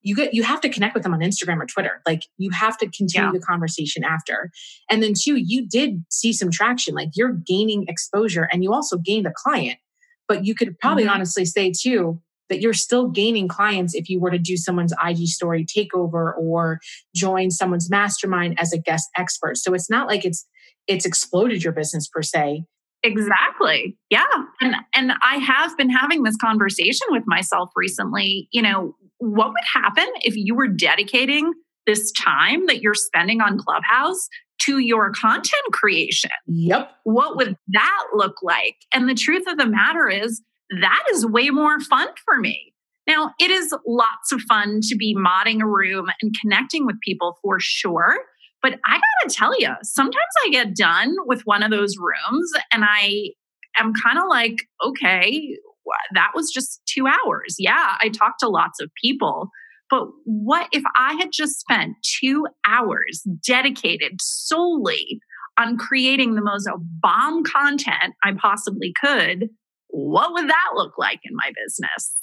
You 0.01 0.15
get 0.15 0.33
you 0.33 0.41
have 0.41 0.59
to 0.61 0.69
connect 0.69 0.95
with 0.95 1.03
them 1.03 1.13
on 1.13 1.19
Instagram 1.19 1.61
or 1.61 1.67
Twitter. 1.67 2.01
Like 2.07 2.23
you 2.37 2.49
have 2.49 2.79
to 2.79 2.89
continue 2.89 3.27
yeah. 3.27 3.31
the 3.31 3.45
conversation 3.45 4.03
after. 4.03 4.49
And 4.89 5.03
then 5.03 5.13
two, 5.15 5.35
you 5.35 5.67
did 5.67 6.03
see 6.09 6.33
some 6.33 6.49
traction. 6.49 6.95
Like 6.95 7.09
you're 7.13 7.33
gaining 7.33 7.85
exposure 7.87 8.49
and 8.51 8.63
you 8.63 8.73
also 8.73 8.97
gained 8.97 9.27
a 9.27 9.33
client. 9.35 9.77
But 10.27 10.45
you 10.45 10.55
could 10.55 10.79
probably 10.79 11.03
mm-hmm. 11.03 11.13
honestly 11.13 11.45
say 11.45 11.71
too, 11.71 12.19
that 12.51 12.59
you're 12.59 12.73
still 12.73 13.07
gaining 13.07 13.47
clients 13.47 13.95
if 13.95 14.09
you 14.09 14.19
were 14.19 14.29
to 14.29 14.37
do 14.37 14.57
someone's 14.57 14.93
IG 15.03 15.25
story 15.27 15.65
takeover 15.65 16.37
or 16.37 16.79
join 17.15 17.49
someone's 17.49 17.89
mastermind 17.89 18.59
as 18.59 18.73
a 18.73 18.77
guest 18.77 19.07
expert. 19.17 19.55
So 19.55 19.73
it's 19.73 19.89
not 19.89 20.07
like 20.07 20.25
it's 20.25 20.45
it's 20.85 21.05
exploded 21.05 21.63
your 21.63 21.71
business 21.71 22.09
per 22.09 22.21
se. 22.21 22.65
Exactly. 23.03 23.97
Yeah. 24.09 24.25
And 24.59 24.75
and 24.93 25.13
I 25.23 25.37
have 25.37 25.75
been 25.77 25.89
having 25.89 26.23
this 26.23 26.35
conversation 26.35 27.07
with 27.09 27.23
myself 27.25 27.69
recently, 27.75 28.49
you 28.51 28.61
know, 28.61 28.95
what 29.19 29.49
would 29.49 29.63
happen 29.73 30.07
if 30.23 30.35
you 30.35 30.53
were 30.53 30.67
dedicating 30.67 31.53
this 31.87 32.11
time 32.11 32.65
that 32.67 32.81
you're 32.81 32.93
spending 32.93 33.39
on 33.39 33.57
Clubhouse 33.57 34.27
to 34.65 34.79
your 34.79 35.11
content 35.13 35.63
creation? 35.71 36.29
Yep. 36.47 36.91
What 37.05 37.37
would 37.37 37.55
that 37.69 38.03
look 38.13 38.35
like? 38.43 38.75
And 38.93 39.07
the 39.07 39.15
truth 39.15 39.47
of 39.47 39.57
the 39.57 39.65
matter 39.65 40.09
is 40.09 40.41
that 40.79 41.03
is 41.13 41.25
way 41.25 41.49
more 41.49 41.79
fun 41.79 42.07
for 42.25 42.37
me. 42.37 42.73
Now, 43.07 43.33
it 43.39 43.51
is 43.51 43.73
lots 43.85 44.31
of 44.31 44.41
fun 44.41 44.79
to 44.83 44.95
be 44.95 45.15
modding 45.15 45.61
a 45.61 45.67
room 45.67 46.07
and 46.21 46.35
connecting 46.39 46.85
with 46.85 46.99
people 47.01 47.37
for 47.41 47.59
sure. 47.59 48.17
But 48.61 48.79
I 48.85 48.99
gotta 49.23 49.33
tell 49.33 49.59
you, 49.59 49.69
sometimes 49.81 50.33
I 50.45 50.49
get 50.49 50.75
done 50.75 51.15
with 51.25 51.41
one 51.45 51.63
of 51.63 51.71
those 51.71 51.95
rooms 51.97 52.51
and 52.71 52.83
I 52.85 53.31
am 53.77 53.91
kind 54.03 54.19
of 54.19 54.25
like, 54.29 54.57
okay, 54.85 55.57
that 56.13 56.31
was 56.35 56.51
just 56.51 56.81
two 56.85 57.07
hours. 57.07 57.55
Yeah, 57.57 57.97
I 57.99 58.09
talked 58.09 58.39
to 58.41 58.49
lots 58.49 58.79
of 58.79 58.91
people. 59.03 59.49
But 59.89 60.07
what 60.23 60.69
if 60.71 60.83
I 60.95 61.15
had 61.15 61.31
just 61.33 61.59
spent 61.59 61.95
two 62.21 62.47
hours 62.65 63.23
dedicated 63.45 64.21
solely 64.21 65.19
on 65.59 65.77
creating 65.77 66.35
the 66.35 66.41
most 66.41 66.69
bomb 67.01 67.43
content 67.43 68.13
I 68.23 68.33
possibly 68.39 68.93
could 69.03 69.49
what 69.91 70.33
would 70.33 70.49
that 70.49 70.69
look 70.75 70.97
like 70.97 71.19
in 71.23 71.35
my 71.35 71.51
business? 71.63 72.15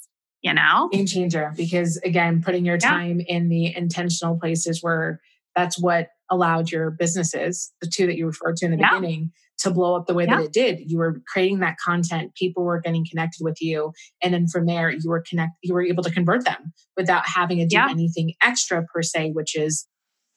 You 0.43 0.55
know? 0.55 0.89
Game 0.93 1.07
changer. 1.07 1.53
Because 1.57 1.97
again, 1.99 2.43
putting 2.43 2.65
your 2.65 2.79
time 2.79 3.21
yeah. 3.21 3.37
in 3.37 3.49
the 3.49 3.77
intentional 3.77 4.39
places 4.39 4.83
where 4.83 5.21
that's 5.57 5.79
what 5.81 6.09
allowed 6.31 6.71
your 6.71 6.91
businesses, 6.91 7.73
the 7.81 7.89
two 7.89 8.07
that 8.07 8.17
you 8.17 8.27
referred 8.27 8.57
to 8.57 8.67
in 8.67 8.73
the 8.73 8.79
yeah. 8.79 8.95
beginning, 8.95 9.33
to 9.59 9.71
blow 9.71 9.97
up 9.97 10.07
the 10.07 10.15
way 10.15 10.25
yeah. 10.25 10.37
that 10.37 10.45
it 10.45 10.53
did. 10.53 10.91
You 10.91 10.99
were 10.99 11.21
creating 11.27 11.59
that 11.61 11.77
content, 11.85 12.35
people 12.37 12.65
were 12.65 12.81
getting 12.81 13.05
connected 13.09 13.43
with 13.43 13.61
you. 13.61 13.93
And 14.23 14.33
then 14.33 14.47
from 14.47 14.67
there, 14.67 14.91
you 14.91 15.09
were 15.11 15.23
connect 15.29 15.53
you 15.63 15.75
were 15.75 15.83
able 15.83 16.05
to 16.05 16.11
convert 16.11 16.45
them 16.45 16.73
without 16.97 17.25
having 17.27 17.59
to 17.59 17.67
do 17.67 17.79
anything 17.79 18.35
extra 18.43 18.85
per 18.85 19.03
se, 19.03 19.33
which 19.33 19.57
is 19.57 19.87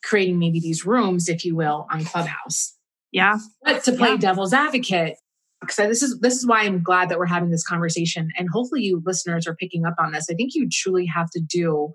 creating 0.03 0.39
maybe 0.39 0.59
these 0.59 0.85
rooms, 0.85 1.29
if 1.29 1.45
you 1.45 1.55
will, 1.55 1.87
on 1.91 2.03
Clubhouse. 2.03 2.75
Yeah. 3.11 3.37
But 3.63 3.83
to 3.83 3.91
play 3.91 4.17
devil's 4.17 4.53
advocate, 4.53 5.17
because 5.61 5.75
this 5.77 6.01
is 6.03 6.19
this 6.19 6.35
is 6.35 6.45
why 6.45 6.63
I'm 6.63 6.83
glad 6.83 7.09
that 7.09 7.19
we're 7.19 7.25
having 7.27 7.51
this 7.51 7.65
conversation 7.65 8.29
and 8.37 8.49
hopefully 8.51 8.81
you 8.81 9.01
listeners 9.05 9.47
are 9.47 9.55
picking 9.55 9.85
up 9.85 9.95
on 9.99 10.11
this. 10.11 10.27
I 10.29 10.33
think 10.33 10.51
you 10.55 10.67
truly 10.69 11.05
have 11.05 11.29
to 11.31 11.39
do 11.39 11.91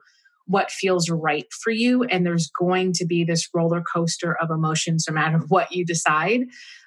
what 0.47 0.71
feels 0.71 1.11
right 1.11 1.47
for 1.53 1.71
you 1.71 2.05
and 2.05 2.25
there's 2.25 2.51
going 2.59 2.93
to 2.95 3.05
be 3.05 3.25
this 3.25 3.49
roller 3.53 3.83
coaster 3.83 4.37
of 4.41 4.51
emotions 4.51 5.07
no 5.09 5.15
matter 5.15 5.39
what 5.49 5.73
you 5.73 5.85
decide. 5.85 6.43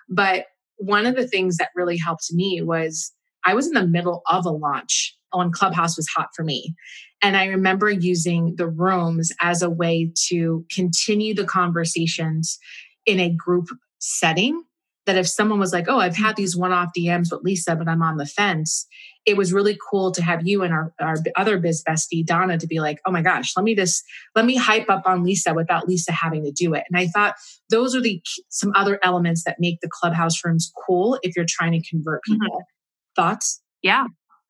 But 0.10 0.46
one 0.78 1.06
of 1.06 1.16
the 1.16 1.28
things 1.28 1.58
that 1.58 1.70
really 1.76 1.98
helped 1.98 2.32
me 2.32 2.62
was 2.62 3.12
I 3.46 3.54
was 3.54 3.68
in 3.68 3.74
the 3.74 3.88
middle 3.88 4.22
of 4.30 4.46
a 4.46 4.52
launch 4.52 5.16
when 5.34 5.52
Clubhouse 5.52 5.98
was 5.98 6.08
hot 6.08 6.30
for 6.36 6.44
me. 6.44 6.74
And 7.22 7.36
I 7.36 7.46
remember 7.48 7.90
using 7.90 8.56
the 8.56 8.68
rooms 8.68 9.32
as 9.42 9.62
a 9.62 9.70
way 9.70 10.12
to 10.30 10.66
continue 10.74 11.34
the 11.36 11.46
conversations 11.46 12.58
in 13.06 13.20
a 13.20 13.30
group 13.30 13.68
setting 14.00 14.64
that 15.10 15.18
if 15.18 15.28
someone 15.28 15.60
was 15.60 15.74
like, 15.74 15.88
"Oh, 15.88 16.00
I've 16.00 16.16
had 16.16 16.36
these 16.36 16.56
one-off 16.56 16.92
DMs 16.96 17.32
with 17.32 17.42
Lisa, 17.44 17.76
but 17.76 17.88
I'm 17.88 18.04
on 18.04 18.18
the 18.18 18.28
fence," 18.28 18.86
it 19.26 19.36
was 19.36 19.52
really 19.52 19.76
cool 19.90 20.12
to 20.12 20.22
have 20.22 20.48
you 20.48 20.62
and 20.62 20.72
our, 20.72 20.94
our 21.02 21.16
other 21.36 21.58
biz 21.58 21.84
bestie 21.84 22.24
Donna 22.24 22.60
to 22.60 22.68
be 22.68 22.80
like, 22.80 23.00
"Oh 23.08 23.12
my 23.12 23.24
gosh, 23.24 23.54
let 23.58 23.64
me 23.64 23.76
just 23.76 24.04
let 24.36 24.46
me 24.46 24.56
hype 24.56 24.88
up 24.88 25.02
on 25.08 25.24
Lisa 25.24 25.56
without 25.56 25.88
Lisa 25.88 26.12
having 26.12 26.44
to 26.44 26.52
do 26.52 26.76
it." 26.76 26.84
And 26.92 27.00
I 27.00 27.08
thought 27.08 27.36
those 27.72 27.96
are 27.96 28.02
the 28.02 28.22
some 28.50 28.72
other 28.76 29.00
elements 29.04 29.44
that 29.46 29.58
make 29.60 29.82
the 29.82 29.90
clubhouse 29.92 30.46
rooms 30.46 30.72
cool 30.86 31.18
if 31.24 31.36
you're 31.36 31.46
trying 31.48 31.72
to 31.72 31.90
convert 31.90 32.22
mm-hmm. 32.30 32.42
people. 32.44 32.60
Mm-hmm. 32.60 33.22
Thoughts? 33.22 33.62
Yeah, 33.82 34.06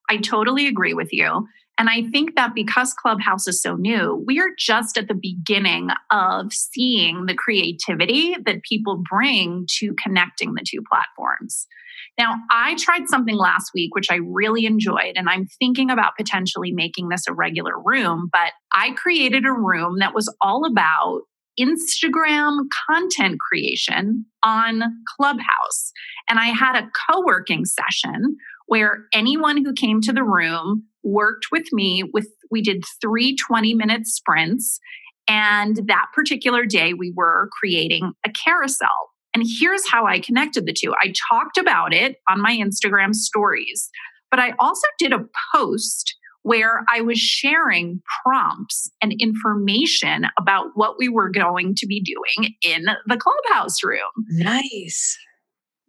I 0.10 0.18
totally 0.18 0.68
agree 0.68 0.94
with 0.94 1.10
you. 1.12 1.48
And 1.78 1.89
I 1.89 2.04
think 2.12 2.36
that 2.36 2.54
because 2.54 2.94
Clubhouse 2.94 3.48
is 3.48 3.62
so 3.62 3.75
new, 3.75 4.22
we 4.28 4.39
are 4.39 4.50
just 4.58 4.98
at 4.98 5.08
the 5.08 5.13
beginning 5.13 5.89
of 6.12 6.51
seeing 6.51 7.25
the 7.25 7.34
creativity 7.34 8.36
that 8.46 8.63
people 8.63 9.01
bring 9.10 9.66
to 9.80 9.94
connecting 10.01 10.56
the 10.56 10.66
two 10.70 10.82
platforms. 10.92 11.66
Now, 12.18 12.36
I 12.51 12.75
tried 12.75 13.08
something 13.08 13.36
last 13.36 13.72
week, 13.74 13.96
which 13.96 14.12
I 14.12 14.16
really 14.18 14.66
enjoyed, 14.66 15.13
and 15.16 15.30
I'm 15.30 15.48
thinking 15.58 15.89
about 15.89 16.18
potentially 16.18 16.74
making 16.74 17.08
this 17.08 17.28
a 17.30 17.34
regular 17.34 17.74
room, 17.82 18.30
but 18.32 18.51
I 18.74 18.92
created 18.92 19.46
a 19.46 19.54
room 19.54 20.00
that 20.00 20.13
was 20.13 20.34
all 20.42 20.66
about 20.66 21.22
Instagram 21.60 22.66
content 22.89 23.38
creation 23.39 24.25
on 24.44 24.82
Clubhouse. 25.18 25.92
And 26.30 26.39
I 26.39 26.48
had 26.48 26.75
a 26.75 26.89
co 27.10 27.22
working 27.25 27.66
session 27.66 28.38
where 28.70 29.06
anyone 29.14 29.64
who 29.64 29.74
came 29.74 30.00
to 30.00 30.14
the 30.14 30.24
room 30.24 30.84
worked 31.04 31.48
with 31.52 31.68
me 31.74 32.04
with 32.14 32.28
we 32.52 32.62
did 32.62 32.84
three 33.02 33.36
20 33.36 33.74
minute 33.74 34.08
sprints 34.08 34.80
and 35.28 35.78
that 35.88 36.06
particular 36.14 36.66
day 36.66 36.94
we 36.94 37.12
were 37.16 37.50
creating 37.60 38.14
a 38.26 38.30
carousel 38.32 39.12
and 39.34 39.44
here's 39.60 39.88
how 39.90 40.06
i 40.06 40.20
connected 40.20 40.66
the 40.66 40.74
two 40.74 40.94
i 41.02 41.14
talked 41.32 41.58
about 41.58 41.94
it 41.94 42.18
on 42.30 42.42
my 42.42 42.56
instagram 42.56 43.14
stories 43.14 43.90
but 44.30 44.40
i 44.40 44.54
also 44.60 44.88
did 44.98 45.12
a 45.12 45.26
post 45.54 46.16
where 46.44 46.86
I 46.90 47.02
was 47.02 47.20
sharing 47.20 48.02
prompts 48.24 48.90
and 49.02 49.14
information 49.20 50.28
about 50.40 50.68
what 50.74 50.96
we 50.98 51.10
were 51.10 51.30
going 51.30 51.76
to 51.76 51.86
be 51.86 52.02
doing 52.02 52.54
in 52.64 52.86
the 53.08 53.18
clubhouse 53.18 53.84
room. 53.84 54.00
Nice. 54.30 55.18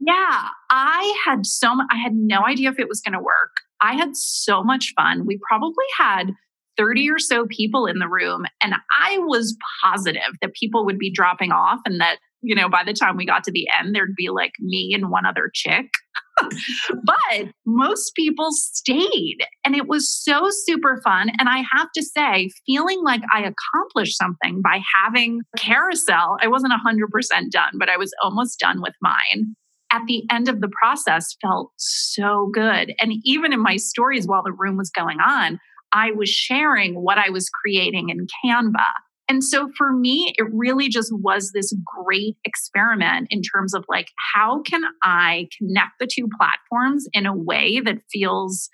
Yeah, 0.00 0.49
I 0.71 1.14
had 1.26 1.45
so 1.45 1.69
I 1.90 1.97
had 1.97 2.14
no 2.14 2.47
idea 2.47 2.71
if 2.71 2.78
it 2.78 2.88
was 2.88 3.00
going 3.00 3.12
to 3.12 3.23
work. 3.23 3.50
I 3.83 3.95
had 3.95 4.16
so 4.16 4.62
much 4.62 4.92
fun. 4.97 5.26
We 5.26 5.38
probably 5.49 5.85
had 5.97 6.33
30 6.76 7.11
or 7.11 7.19
so 7.19 7.47
people 7.47 7.87
in 7.87 7.99
the 7.99 8.09
room. 8.09 8.45
And 8.62 8.75
I 8.99 9.19
was 9.19 9.57
positive 9.83 10.23
that 10.40 10.54
people 10.54 10.85
would 10.87 10.99
be 10.99 11.11
dropping 11.11 11.52
off 11.52 11.80
and 11.85 12.00
that, 12.00 12.16
you 12.40 12.54
know, 12.54 12.69
by 12.69 12.83
the 12.85 12.95
time 12.95 13.16
we 13.16 13.26
got 13.26 13.45
to 13.45 13.52
the 13.52 13.69
end, 13.78 13.95
there'd 13.95 14.14
be 14.16 14.30
like 14.30 14.52
me 14.61 14.92
and 14.95 15.11
one 15.11 15.26
other 15.26 15.50
chick. 15.52 15.90
but 17.04 17.49
most 17.66 18.14
people 18.14 18.50
stayed 18.50 19.38
and 19.64 19.75
it 19.75 19.88
was 19.88 20.14
so 20.25 20.49
super 20.50 21.00
fun. 21.04 21.30
And 21.38 21.50
I 21.50 21.62
have 21.75 21.88
to 21.95 22.02
say, 22.02 22.49
feeling 22.64 23.02
like 23.04 23.21
I 23.33 23.40
accomplished 23.40 24.16
something 24.16 24.62
by 24.62 24.80
having 24.95 25.40
carousel, 25.59 26.38
I 26.40 26.49
wasn't 26.49 26.73
100% 26.73 27.50
done, 27.50 27.73
but 27.78 27.90
I 27.90 27.99
was 27.99 28.12
almost 28.23 28.59
done 28.59 28.80
with 28.80 28.95
mine. 29.02 29.54
At 29.93 30.03
the 30.07 30.25
end 30.31 30.49
of 30.49 30.61
the 30.61 30.71
process, 30.81 31.37
felt 31.43 31.73
so 31.77 32.51
good. 32.53 32.95
And 33.01 33.13
even 33.25 33.53
in 33.53 33.61
my 33.61 33.77
stories 33.77 34.27
while 34.27 34.43
the 34.45 34.53
room 34.53 34.77
was 34.77 34.91
going 34.91 35.19
on, 35.21 35.59
I 35.93 36.13
was 36.13 36.29
sharing 36.29 36.95
what 36.95 37.19
I 37.19 37.31
was 37.31 37.49
creating 37.49 38.11
in 38.11 38.27
Canva. 38.45 38.87
And 39.29 39.45
so 39.45 39.69
for 39.77 39.93
me, 39.93 40.33
it 40.37 40.47
really 40.53 40.89
just 40.89 41.13
was 41.13 41.53
this 41.53 41.73
great 42.05 42.37
experiment 42.45 43.29
in 43.31 43.43
terms 43.43 43.75
of 43.75 43.85
like, 43.89 44.09
how 44.35 44.61
can 44.63 44.83
I 45.05 45.47
connect 45.57 45.93
the 46.01 46.09
two 46.13 46.29
platforms 46.37 47.07
in 47.13 47.27
a 47.27 47.37
way 47.37 47.81
that 47.81 47.99
feels 48.13 48.69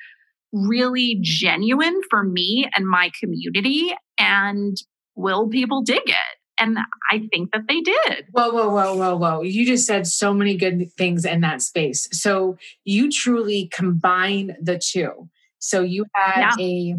really 0.52 1.18
genuine 1.20 2.00
for 2.08 2.24
me 2.24 2.68
and 2.74 2.88
my 2.88 3.10
community? 3.20 3.94
And 4.18 4.76
will 5.14 5.48
people 5.48 5.82
dig 5.82 6.02
it? 6.06 6.35
And 6.58 6.78
I 7.10 7.28
think 7.32 7.52
that 7.52 7.62
they 7.68 7.80
did. 7.80 8.26
Whoa, 8.30 8.50
whoa, 8.50 8.70
whoa, 8.70 8.94
whoa, 8.94 9.16
whoa. 9.16 9.42
You 9.42 9.66
just 9.66 9.86
said 9.86 10.06
so 10.06 10.32
many 10.32 10.56
good 10.56 10.90
things 10.96 11.24
in 11.24 11.42
that 11.42 11.60
space. 11.60 12.08
So 12.12 12.56
you 12.84 13.10
truly 13.10 13.70
combine 13.72 14.56
the 14.60 14.78
two. 14.78 15.28
So 15.58 15.82
you 15.82 16.06
had 16.14 16.54
yeah. 16.58 16.64
a, 16.64 16.94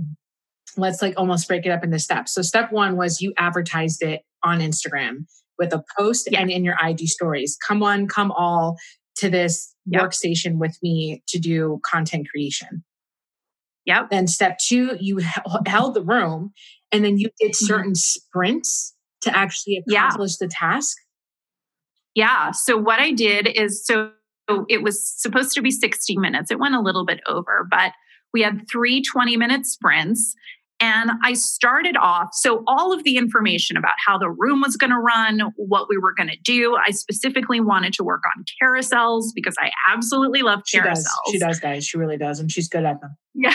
let's 0.77 1.01
like 1.01 1.15
almost 1.17 1.47
break 1.47 1.65
it 1.65 1.69
up 1.69 1.83
into 1.83 1.99
steps. 1.99 2.33
So 2.33 2.41
step 2.41 2.71
one 2.71 2.97
was 2.97 3.21
you 3.21 3.33
advertised 3.37 4.03
it 4.03 4.21
on 4.43 4.59
Instagram 4.59 5.25
with 5.57 5.73
a 5.73 5.83
post 5.97 6.29
yeah. 6.31 6.41
and 6.41 6.51
in 6.51 6.63
your 6.63 6.75
IG 6.83 7.07
stories. 7.07 7.57
Come 7.65 7.81
on, 7.81 8.07
come 8.07 8.31
all 8.31 8.77
to 9.17 9.29
this 9.29 9.73
yep. 9.85 10.03
workstation 10.03 10.57
with 10.57 10.77
me 10.83 11.23
to 11.29 11.39
do 11.39 11.79
content 11.83 12.29
creation. 12.29 12.83
Yep. 13.85 14.09
Then 14.11 14.27
step 14.27 14.59
two, 14.59 14.97
you 14.99 15.21
held 15.65 15.93
the 15.93 16.03
room 16.03 16.53
and 16.91 17.03
then 17.03 17.17
you 17.17 17.29
did 17.39 17.51
mm-hmm. 17.51 17.65
certain 17.65 17.91
mm-hmm. 17.91 18.21
sprints 18.21 18.93
to 19.21 19.35
actually 19.35 19.83
accomplish 19.87 20.31
yeah. 20.39 20.47
the 20.47 20.51
task. 20.51 20.97
Yeah. 22.15 22.51
So 22.51 22.77
what 22.77 22.99
I 22.99 23.11
did 23.11 23.47
is 23.47 23.85
so 23.85 24.11
it 24.69 24.81
was 24.81 25.05
supposed 25.05 25.51
to 25.53 25.61
be 25.61 25.71
60 25.71 26.17
minutes. 26.17 26.51
It 26.51 26.59
went 26.59 26.75
a 26.75 26.79
little 26.79 27.05
bit 27.05 27.19
over, 27.27 27.67
but 27.69 27.91
we 28.33 28.41
had 28.41 28.61
three 28.71 29.01
20 29.01 29.37
minute 29.37 29.65
sprints. 29.65 30.35
And 30.79 31.11
I 31.23 31.33
started 31.33 31.97
off, 31.97 32.29
so 32.33 32.63
all 32.67 32.93
of 32.93 33.03
the 33.03 33.17
information 33.17 33.77
about 33.77 33.95
how 34.05 34.17
the 34.17 34.29
room 34.29 34.61
was 34.61 34.75
going 34.77 34.91
to 34.91 34.99
run, 34.99 35.51
what 35.55 35.89
we 35.89 35.97
were 35.97 36.13
going 36.13 36.29
to 36.29 36.37
do. 36.43 36.75
I 36.75 36.91
specifically 36.91 37.59
wanted 37.59 37.93
to 37.93 38.03
work 38.03 38.21
on 38.35 38.45
carousels 38.61 39.25
because 39.33 39.55
I 39.59 39.71
absolutely 39.91 40.43
love 40.43 40.61
she 40.67 40.77
carousels. 40.77 40.93
Does. 40.93 41.31
She 41.31 41.39
does, 41.39 41.59
guys. 41.59 41.85
She 41.85 41.97
really 41.97 42.17
does. 42.17 42.39
And 42.39 42.51
she's 42.51 42.67
good 42.67 42.85
at 42.85 43.01
them. 43.01 43.15
Yeah, 43.33 43.53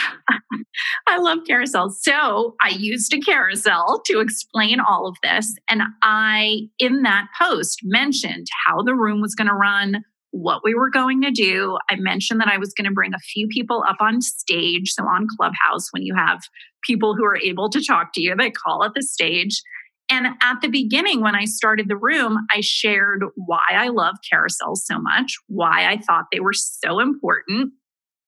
I 1.08 1.18
love 1.18 1.38
carousels. 1.48 1.94
So 2.00 2.56
I 2.60 2.70
used 2.70 3.12
a 3.14 3.20
carousel 3.20 4.02
to 4.06 4.20
explain 4.20 4.80
all 4.80 5.06
of 5.06 5.16
this. 5.22 5.54
And 5.68 5.82
I, 6.02 6.62
in 6.78 7.02
that 7.02 7.26
post, 7.40 7.80
mentioned 7.84 8.46
how 8.66 8.82
the 8.82 8.94
room 8.94 9.20
was 9.20 9.34
going 9.34 9.48
to 9.48 9.54
run, 9.54 10.02
what 10.32 10.62
we 10.64 10.74
were 10.74 10.90
going 10.90 11.20
to 11.22 11.30
do. 11.30 11.78
I 11.88 11.96
mentioned 11.96 12.40
that 12.40 12.48
I 12.48 12.58
was 12.58 12.72
going 12.72 12.86
to 12.86 12.94
bring 12.94 13.14
a 13.14 13.18
few 13.18 13.46
people 13.48 13.84
up 13.88 13.98
on 14.00 14.20
stage. 14.20 14.92
So 14.92 15.04
on 15.04 15.26
Clubhouse, 15.36 15.92
when 15.92 16.02
you 16.02 16.14
have 16.14 16.40
people 16.86 17.14
who 17.14 17.24
are 17.24 17.36
able 17.36 17.68
to 17.70 17.84
talk 17.84 18.12
to 18.14 18.20
you, 18.20 18.34
they 18.36 18.50
call 18.50 18.84
at 18.84 18.92
the 18.94 19.02
stage. 19.02 19.62
And 20.10 20.26
at 20.42 20.60
the 20.60 20.68
beginning, 20.68 21.20
when 21.20 21.34
I 21.34 21.44
started 21.44 21.88
the 21.88 21.96
room, 21.96 22.38
I 22.50 22.60
shared 22.60 23.24
why 23.36 23.62
I 23.70 23.88
love 23.88 24.16
carousels 24.30 24.78
so 24.78 24.98
much, 24.98 25.36
why 25.46 25.90
I 25.90 25.98
thought 25.98 26.26
they 26.30 26.40
were 26.40 26.52
so 26.52 27.00
important. 27.00 27.72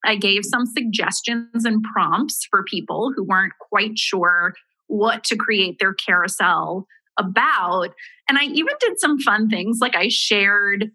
I 0.04 0.16
gave 0.16 0.44
some 0.44 0.66
suggestions 0.66 1.64
and 1.64 1.82
prompts 1.82 2.46
for 2.50 2.64
people 2.64 3.12
who 3.14 3.24
weren't 3.24 3.54
quite 3.70 3.98
sure 3.98 4.54
what 4.86 5.24
to 5.24 5.36
create 5.36 5.78
their 5.78 5.94
carousel 5.94 6.86
about. 7.18 7.90
And 8.28 8.38
I 8.38 8.44
even 8.44 8.74
did 8.80 8.98
some 8.98 9.18
fun 9.18 9.48
things 9.48 9.78
like 9.80 9.96
I 9.96 10.08
shared 10.08 10.90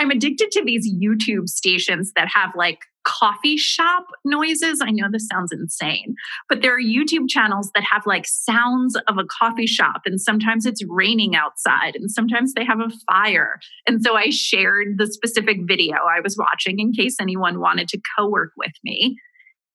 I'm 0.00 0.10
addicted 0.10 0.50
to 0.52 0.64
these 0.64 0.90
YouTube 0.90 1.46
stations 1.46 2.10
that 2.16 2.26
have 2.32 2.52
like 2.56 2.78
coffee 3.04 3.58
shop 3.58 4.06
noises. 4.24 4.80
I 4.82 4.90
know 4.92 5.08
this 5.12 5.28
sounds 5.28 5.52
insane, 5.52 6.14
but 6.48 6.62
there 6.62 6.74
are 6.74 6.80
YouTube 6.80 7.28
channels 7.28 7.70
that 7.74 7.84
have 7.84 8.06
like 8.06 8.26
sounds 8.26 8.96
of 9.08 9.18
a 9.18 9.24
coffee 9.24 9.66
shop, 9.66 10.02
and 10.06 10.18
sometimes 10.18 10.64
it's 10.64 10.82
raining 10.88 11.36
outside, 11.36 11.96
and 11.96 12.10
sometimes 12.10 12.54
they 12.54 12.64
have 12.64 12.80
a 12.80 12.90
fire. 13.12 13.60
And 13.86 14.02
so 14.02 14.16
I 14.16 14.30
shared 14.30 14.96
the 14.96 15.06
specific 15.06 15.58
video 15.64 15.96
I 15.96 16.20
was 16.20 16.34
watching 16.38 16.80
in 16.80 16.92
case 16.92 17.16
anyone 17.20 17.60
wanted 17.60 17.88
to 17.88 18.00
co 18.16 18.26
work 18.26 18.52
with 18.56 18.72
me. 18.82 19.18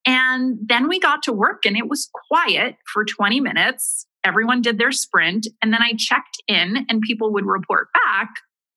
And 0.07 0.57
then 0.65 0.87
we 0.87 0.99
got 0.99 1.21
to 1.23 1.33
work, 1.33 1.67
and 1.67 1.77
it 1.77 1.87
was 1.87 2.09
quiet 2.27 2.77
for 2.91 3.05
20 3.05 3.41
minutes. 3.41 4.07
Everyone 4.23 4.63
did 4.63 4.79
their 4.79 4.91
sprint, 4.91 5.45
and 5.61 5.71
then 5.71 5.83
I 5.83 5.93
checked 5.99 6.41
in, 6.47 6.87
and 6.89 7.01
people 7.01 7.31
would 7.31 7.45
report 7.45 7.89
back 7.93 8.29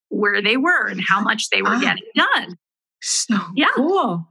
where 0.09 0.41
they 0.41 0.57
were 0.57 0.87
and 0.87 1.01
how 1.07 1.21
much 1.21 1.49
they 1.49 1.61
were 1.61 1.69
ah, 1.69 1.79
getting 1.79 2.03
done. 2.15 2.57
So 3.01 3.35
yeah. 3.55 3.67
cool. 3.75 4.27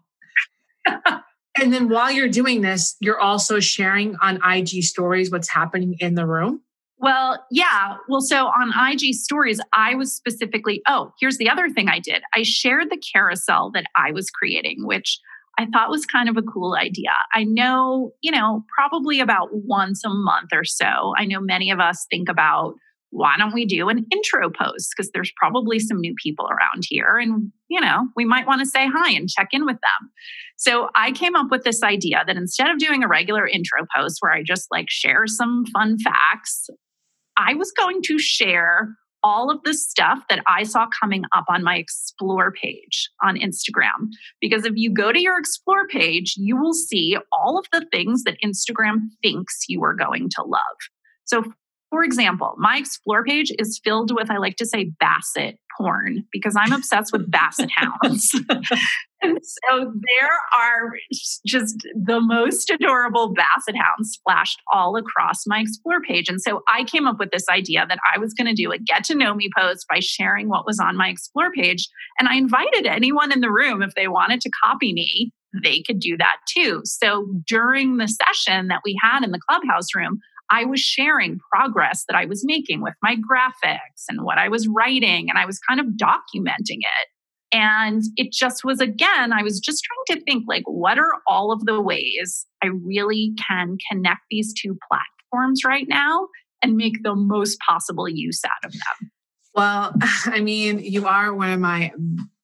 and 0.86 1.72
then 1.72 1.88
while 1.88 2.10
you're 2.10 2.28
doing 2.28 2.60
this, 2.60 2.96
you're 3.00 3.20
also 3.20 3.60
sharing 3.60 4.16
on 4.20 4.38
IG 4.44 4.84
stories 4.84 5.30
what's 5.30 5.48
happening 5.48 5.96
in 6.00 6.14
the 6.14 6.26
room. 6.26 6.62
Well, 7.00 7.44
yeah. 7.50 7.96
Well, 8.08 8.20
so 8.20 8.46
on 8.48 8.72
IG 8.92 9.14
stories, 9.14 9.60
I 9.72 9.94
was 9.94 10.12
specifically, 10.12 10.82
oh, 10.88 11.12
here's 11.20 11.38
the 11.38 11.48
other 11.48 11.70
thing 11.70 11.88
I 11.88 12.00
did. 12.00 12.22
I 12.34 12.42
shared 12.42 12.90
the 12.90 13.00
carousel 13.12 13.70
that 13.72 13.84
I 13.96 14.10
was 14.10 14.30
creating, 14.30 14.84
which 14.84 15.20
I 15.58 15.66
thought 15.66 15.90
was 15.90 16.04
kind 16.06 16.28
of 16.28 16.36
a 16.36 16.42
cool 16.42 16.74
idea. 16.74 17.10
I 17.34 17.44
know, 17.44 18.12
you 18.20 18.32
know, 18.32 18.64
probably 18.76 19.20
about 19.20 19.48
once 19.52 20.04
a 20.04 20.08
month 20.08 20.50
or 20.52 20.64
so, 20.64 21.14
I 21.16 21.24
know 21.24 21.40
many 21.40 21.70
of 21.70 21.78
us 21.78 22.06
think 22.10 22.28
about 22.28 22.74
why 23.10 23.36
don't 23.38 23.54
we 23.54 23.64
do 23.64 23.88
an 23.88 24.06
intro 24.12 24.50
post? 24.50 24.92
Because 24.94 25.10
there's 25.12 25.32
probably 25.36 25.78
some 25.78 26.00
new 26.00 26.14
people 26.22 26.46
around 26.46 26.84
here 26.88 27.18
and, 27.18 27.50
you 27.68 27.80
know, 27.80 28.08
we 28.16 28.24
might 28.24 28.46
want 28.46 28.60
to 28.60 28.66
say 28.66 28.86
hi 28.86 29.12
and 29.12 29.28
check 29.28 29.48
in 29.52 29.64
with 29.64 29.76
them. 29.76 30.10
So 30.56 30.90
I 30.94 31.12
came 31.12 31.36
up 31.36 31.50
with 31.50 31.64
this 31.64 31.82
idea 31.82 32.22
that 32.26 32.36
instead 32.36 32.70
of 32.70 32.78
doing 32.78 33.02
a 33.02 33.08
regular 33.08 33.46
intro 33.46 33.86
post 33.96 34.18
where 34.20 34.32
I 34.32 34.42
just 34.42 34.66
like 34.70 34.90
share 34.90 35.26
some 35.26 35.64
fun 35.66 35.98
facts, 35.98 36.68
I 37.36 37.54
was 37.54 37.72
going 37.72 38.02
to 38.02 38.18
share 38.18 38.90
all 39.24 39.50
of 39.50 39.62
the 39.64 39.74
stuff 39.74 40.20
that 40.28 40.42
I 40.46 40.62
saw 40.62 40.86
coming 41.00 41.24
up 41.34 41.44
on 41.48 41.64
my 41.64 41.76
explore 41.76 42.52
page 42.52 43.10
on 43.22 43.36
Instagram. 43.36 44.10
Because 44.40 44.64
if 44.64 44.74
you 44.76 44.92
go 44.92 45.12
to 45.12 45.20
your 45.20 45.38
explore 45.38 45.86
page, 45.88 46.34
you 46.36 46.56
will 46.56 46.74
see 46.74 47.16
all 47.32 47.58
of 47.58 47.66
the 47.72 47.86
things 47.92 48.22
that 48.24 48.36
Instagram 48.44 49.08
thinks 49.22 49.64
you 49.68 49.82
are 49.82 49.94
going 49.94 50.28
to 50.30 50.42
love. 50.42 50.62
So, 51.24 51.44
for 51.90 52.04
example, 52.04 52.54
my 52.58 52.76
explore 52.76 53.24
page 53.24 53.50
is 53.58 53.80
filled 53.82 54.14
with, 54.14 54.30
I 54.30 54.36
like 54.36 54.56
to 54.56 54.66
say, 54.66 54.92
basset 55.00 55.56
porn 55.78 56.24
because 56.32 56.54
I'm 56.56 56.72
obsessed 56.72 57.12
with 57.12 57.30
basset 57.30 57.70
hounds. 57.74 58.30
and 59.22 59.38
so 59.42 59.78
there 59.78 60.30
are 60.58 60.92
just 61.46 61.76
the 61.94 62.20
most 62.20 62.68
adorable 62.70 63.32
basset 63.32 63.76
hounds 63.76 64.12
splashed 64.12 64.60
all 64.72 64.96
across 64.96 65.46
my 65.46 65.60
explore 65.60 66.00
page. 66.02 66.28
And 66.28 66.42
so 66.42 66.62
I 66.70 66.84
came 66.84 67.06
up 67.06 67.18
with 67.18 67.30
this 67.30 67.48
idea 67.50 67.86
that 67.88 68.00
I 68.14 68.18
was 68.18 68.34
going 68.34 68.48
to 68.48 68.60
do 68.60 68.70
a 68.72 68.78
get 68.78 69.04
to 69.04 69.14
know 69.14 69.34
me 69.34 69.48
post 69.56 69.86
by 69.88 70.00
sharing 70.00 70.48
what 70.48 70.66
was 70.66 70.78
on 70.78 70.96
my 70.96 71.08
explore 71.08 71.50
page. 71.52 71.88
And 72.18 72.28
I 72.28 72.36
invited 72.36 72.86
anyone 72.86 73.32
in 73.32 73.40
the 73.40 73.50
room, 73.50 73.82
if 73.82 73.94
they 73.94 74.08
wanted 74.08 74.40
to 74.42 74.50
copy 74.62 74.92
me, 74.92 75.32
they 75.62 75.82
could 75.86 76.00
do 76.00 76.16
that 76.18 76.36
too. 76.48 76.82
So 76.84 77.26
during 77.46 77.96
the 77.96 78.08
session 78.08 78.68
that 78.68 78.82
we 78.84 78.96
had 79.02 79.24
in 79.24 79.30
the 79.30 79.40
clubhouse 79.48 79.94
room, 79.94 80.20
I 80.50 80.64
was 80.64 80.80
sharing 80.80 81.38
progress 81.52 82.04
that 82.08 82.16
I 82.16 82.24
was 82.24 82.44
making 82.44 82.82
with 82.82 82.94
my 83.02 83.16
graphics 83.16 84.04
and 84.08 84.24
what 84.24 84.38
I 84.38 84.48
was 84.48 84.68
writing, 84.68 85.28
and 85.28 85.38
I 85.38 85.46
was 85.46 85.58
kind 85.58 85.80
of 85.80 85.86
documenting 86.00 86.80
it. 86.80 87.08
And 87.52 88.02
it 88.16 88.32
just 88.32 88.62
was, 88.64 88.80
again, 88.80 89.32
I 89.32 89.42
was 89.42 89.58
just 89.58 89.82
trying 89.84 90.18
to 90.18 90.24
think 90.24 90.44
like, 90.46 90.64
what 90.66 90.98
are 90.98 91.12
all 91.26 91.50
of 91.50 91.64
the 91.64 91.80
ways 91.80 92.46
I 92.62 92.66
really 92.66 93.34
can 93.48 93.78
connect 93.90 94.20
these 94.30 94.52
two 94.60 94.76
platforms 94.90 95.62
right 95.64 95.86
now 95.88 96.28
and 96.62 96.76
make 96.76 97.02
the 97.02 97.14
most 97.14 97.58
possible 97.66 98.08
use 98.08 98.42
out 98.44 98.66
of 98.66 98.72
them? 98.72 99.10
Well, 99.54 99.94
I 100.26 100.40
mean, 100.40 100.78
you 100.78 101.06
are 101.06 101.34
one 101.34 101.50
of 101.50 101.60
my 101.60 101.92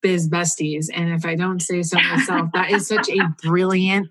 biz 0.03 0.29
besties. 0.29 0.87
And 0.93 1.11
if 1.13 1.25
I 1.25 1.35
don't 1.35 1.61
say 1.61 1.83
so 1.83 1.99
myself, 1.99 2.51
that 2.55 2.71
is 2.71 2.87
such 2.87 3.09
a 3.09 3.35
brilliant 3.43 4.09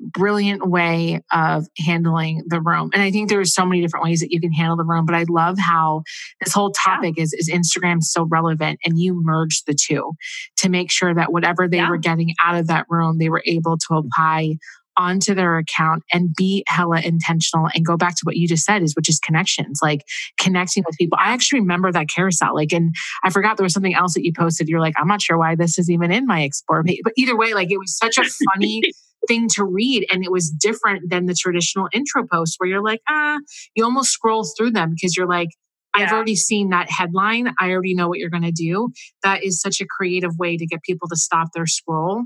brilliant 0.00 0.68
way 0.68 1.20
of 1.32 1.66
handling 1.78 2.44
the 2.46 2.60
room. 2.60 2.90
And 2.92 3.02
I 3.02 3.10
think 3.10 3.28
there's 3.28 3.54
so 3.54 3.64
many 3.64 3.80
different 3.80 4.04
ways 4.04 4.20
that 4.20 4.30
you 4.30 4.40
can 4.40 4.52
handle 4.52 4.76
the 4.76 4.84
room, 4.84 5.06
but 5.06 5.14
I 5.14 5.24
love 5.28 5.58
how 5.58 6.02
this 6.40 6.52
whole 6.52 6.70
topic 6.70 7.16
yeah. 7.16 7.24
is, 7.24 7.32
is 7.32 7.50
Instagram 7.50 8.02
so 8.02 8.24
relevant 8.24 8.78
and 8.84 8.98
you 8.98 9.20
merge 9.22 9.64
the 9.64 9.74
two 9.74 10.12
to 10.58 10.68
make 10.68 10.90
sure 10.90 11.14
that 11.14 11.32
whatever 11.32 11.68
they 11.68 11.78
yeah. 11.78 11.90
were 11.90 11.98
getting 11.98 12.34
out 12.42 12.56
of 12.56 12.68
that 12.68 12.86
room, 12.88 13.18
they 13.18 13.28
were 13.28 13.42
able 13.46 13.76
to 13.88 13.94
apply 13.94 14.56
onto 14.98 15.32
their 15.32 15.56
account 15.58 16.02
and 16.12 16.34
be 16.34 16.64
hella 16.66 17.00
intentional 17.00 17.68
and 17.72 17.86
go 17.86 17.96
back 17.96 18.16
to 18.16 18.22
what 18.24 18.36
you 18.36 18.48
just 18.48 18.64
said 18.64 18.82
is 18.82 18.96
which 18.96 19.08
is 19.08 19.20
connections 19.20 19.78
like 19.80 20.02
connecting 20.38 20.82
with 20.84 20.98
people 20.98 21.16
i 21.20 21.32
actually 21.32 21.60
remember 21.60 21.92
that 21.92 22.08
carousel 22.08 22.52
like 22.52 22.72
and 22.72 22.92
i 23.22 23.30
forgot 23.30 23.56
there 23.56 23.62
was 23.62 23.72
something 23.72 23.94
else 23.94 24.14
that 24.14 24.24
you 24.24 24.32
posted 24.36 24.68
you're 24.68 24.80
like 24.80 24.94
i'm 24.98 25.06
not 25.06 25.22
sure 25.22 25.38
why 25.38 25.54
this 25.54 25.78
is 25.78 25.88
even 25.88 26.10
in 26.10 26.26
my 26.26 26.42
explore 26.42 26.82
page 26.82 27.00
but 27.04 27.12
either 27.16 27.36
way 27.36 27.54
like 27.54 27.70
it 27.70 27.78
was 27.78 27.96
such 27.96 28.18
a 28.18 28.24
funny 28.54 28.82
thing 29.26 29.48
to 29.48 29.64
read 29.64 30.06
and 30.12 30.24
it 30.24 30.30
was 30.30 30.50
different 30.50 31.10
than 31.10 31.26
the 31.26 31.34
traditional 31.34 31.88
intro 31.92 32.24
post 32.26 32.54
where 32.58 32.70
you're 32.70 32.82
like 32.82 33.00
ah 33.08 33.38
you 33.74 33.84
almost 33.84 34.10
scroll 34.10 34.44
through 34.56 34.70
them 34.70 34.90
because 34.90 35.16
you're 35.16 35.28
like 35.28 35.48
yeah. 35.96 36.04
I've 36.04 36.12
already 36.12 36.36
seen 36.36 36.68
that 36.68 36.90
headline. 36.90 37.54
I 37.58 37.70
already 37.70 37.94
know 37.94 38.08
what 38.08 38.18
you're 38.18 38.30
going 38.30 38.42
to 38.44 38.52
do. 38.52 38.90
That 39.22 39.42
is 39.42 39.60
such 39.60 39.80
a 39.80 39.86
creative 39.86 40.36
way 40.38 40.56
to 40.56 40.66
get 40.66 40.82
people 40.82 41.08
to 41.08 41.16
stop 41.16 41.48
their 41.54 41.66
scroll 41.66 42.24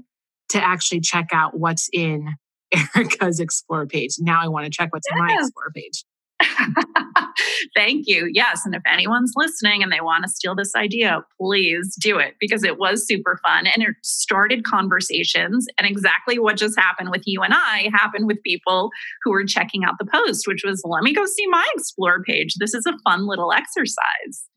to 0.50 0.62
actually 0.62 1.00
check 1.00 1.28
out 1.33 1.59
what's 1.59 1.88
in 1.92 2.35
Erica's 2.94 3.40
Explore 3.40 3.87
page. 3.87 4.16
Now 4.18 4.42
I 4.42 4.48
want 4.48 4.66
to 4.66 4.70
check 4.70 4.92
what's 4.92 5.07
yes. 5.11 5.18
in 5.18 5.24
my 5.24 5.35
Explore 5.35 5.70
page. 5.74 6.05
Thank 7.76 8.07
you. 8.07 8.28
Yes. 8.33 8.64
And 8.64 8.74
if 8.74 8.83
anyone's 8.90 9.33
listening 9.37 9.83
and 9.83 9.92
they 9.92 10.00
want 10.00 10.24
to 10.24 10.31
steal 10.31 10.55
this 10.55 10.74
idea, 10.74 11.24
please 11.40 11.96
do 12.00 12.18
it 12.18 12.35
because 12.40 12.64
it 12.64 12.78
was 12.78 13.07
super 13.07 13.38
fun 13.44 13.66
and 13.66 13.83
it 13.83 13.96
started 14.02 14.64
conversations. 14.64 15.66
And 15.78 15.87
exactly 15.87 16.38
what 16.38 16.57
just 16.57 16.78
happened 16.78 17.11
with 17.11 17.22
you 17.26 17.42
and 17.42 17.55
I 17.55 17.90
happened 17.92 18.26
with 18.26 18.42
people 18.42 18.90
who 19.22 19.31
were 19.31 19.44
checking 19.44 19.85
out 19.85 19.94
the 19.98 20.07
post, 20.07 20.46
which 20.46 20.62
was 20.64 20.83
let 20.85 21.02
me 21.02 21.14
go 21.14 21.24
see 21.26 21.46
my 21.46 21.66
Explore 21.74 22.22
page. 22.24 22.55
This 22.59 22.74
is 22.74 22.87
a 22.87 22.98
fun 23.05 23.26
little 23.26 23.52
exercise. 23.52 24.48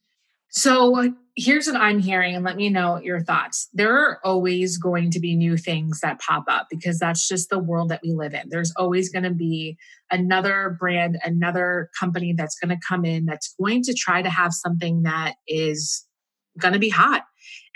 So 0.55 1.13
here's 1.35 1.67
what 1.67 1.75
I'm 1.75 1.99
hearing, 1.99 2.33
and 2.33 2.45
let 2.45 2.55
me 2.55 2.69
know 2.69 3.01
your 3.01 3.19
thoughts. 3.19 3.67
There 3.73 3.93
are 3.93 4.19
always 4.23 4.77
going 4.77 5.11
to 5.11 5.19
be 5.19 5.35
new 5.35 5.57
things 5.57 5.99
that 5.99 6.21
pop 6.21 6.45
up 6.47 6.67
because 6.69 6.97
that's 6.97 7.27
just 7.27 7.49
the 7.49 7.59
world 7.59 7.89
that 7.89 7.99
we 8.01 8.13
live 8.13 8.33
in. 8.33 8.43
There's 8.47 8.71
always 8.77 9.11
going 9.11 9.23
to 9.23 9.33
be 9.33 9.77
another 10.11 10.77
brand, 10.79 11.19
another 11.25 11.89
company 11.99 12.31
that's 12.31 12.57
going 12.57 12.69
to 12.69 12.87
come 12.87 13.03
in 13.03 13.25
that's 13.25 13.53
going 13.59 13.83
to 13.83 13.93
try 13.93 14.21
to 14.21 14.29
have 14.29 14.53
something 14.53 15.03
that 15.03 15.35
is 15.45 16.05
going 16.57 16.73
to 16.73 16.79
be 16.79 16.89
hot. 16.89 17.25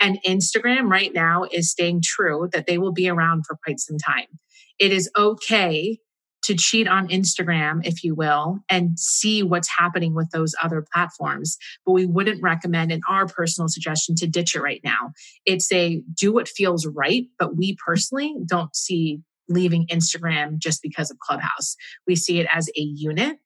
And 0.00 0.18
Instagram 0.26 0.90
right 0.90 1.12
now 1.12 1.44
is 1.52 1.70
staying 1.70 2.00
true 2.02 2.48
that 2.54 2.66
they 2.66 2.78
will 2.78 2.92
be 2.92 3.10
around 3.10 3.44
for 3.46 3.58
quite 3.62 3.78
some 3.78 3.98
time. 3.98 4.26
It 4.78 4.90
is 4.90 5.10
okay 5.18 5.98
to 6.50 6.56
cheat 6.56 6.88
on 6.88 7.06
Instagram, 7.08 7.80
if 7.84 8.02
you 8.02 8.12
will, 8.12 8.58
and 8.68 8.98
see 8.98 9.44
what's 9.44 9.68
happening 9.68 10.14
with 10.14 10.30
those 10.30 10.52
other 10.60 10.84
platforms. 10.92 11.56
But 11.86 11.92
we 11.92 12.06
wouldn't 12.06 12.42
recommend, 12.42 12.90
in 12.90 13.02
our 13.08 13.26
personal 13.26 13.68
suggestion, 13.68 14.16
to 14.16 14.26
ditch 14.26 14.56
it 14.56 14.60
right 14.60 14.80
now. 14.82 15.12
It's 15.46 15.70
a 15.72 16.02
do 16.12 16.32
what 16.32 16.48
feels 16.48 16.86
right, 16.88 17.26
but 17.38 17.56
we 17.56 17.76
personally 17.86 18.34
don't 18.46 18.74
see 18.74 19.20
leaving 19.48 19.86
Instagram 19.86 20.58
just 20.58 20.82
because 20.82 21.08
of 21.10 21.20
Clubhouse. 21.20 21.76
We 22.08 22.16
see 22.16 22.40
it 22.40 22.48
as 22.52 22.68
a 22.76 22.80
unit 22.80 23.38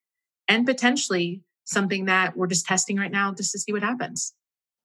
and 0.49 0.64
potentially 0.64 1.43
something 1.64 2.07
that 2.07 2.38
we're 2.38 2.47
just 2.47 2.64
testing 2.64 2.97
right 2.97 3.12
now 3.12 3.35
just 3.35 3.53
to 3.53 3.59
see 3.59 3.73
what 3.73 3.83
happens. 3.83 4.33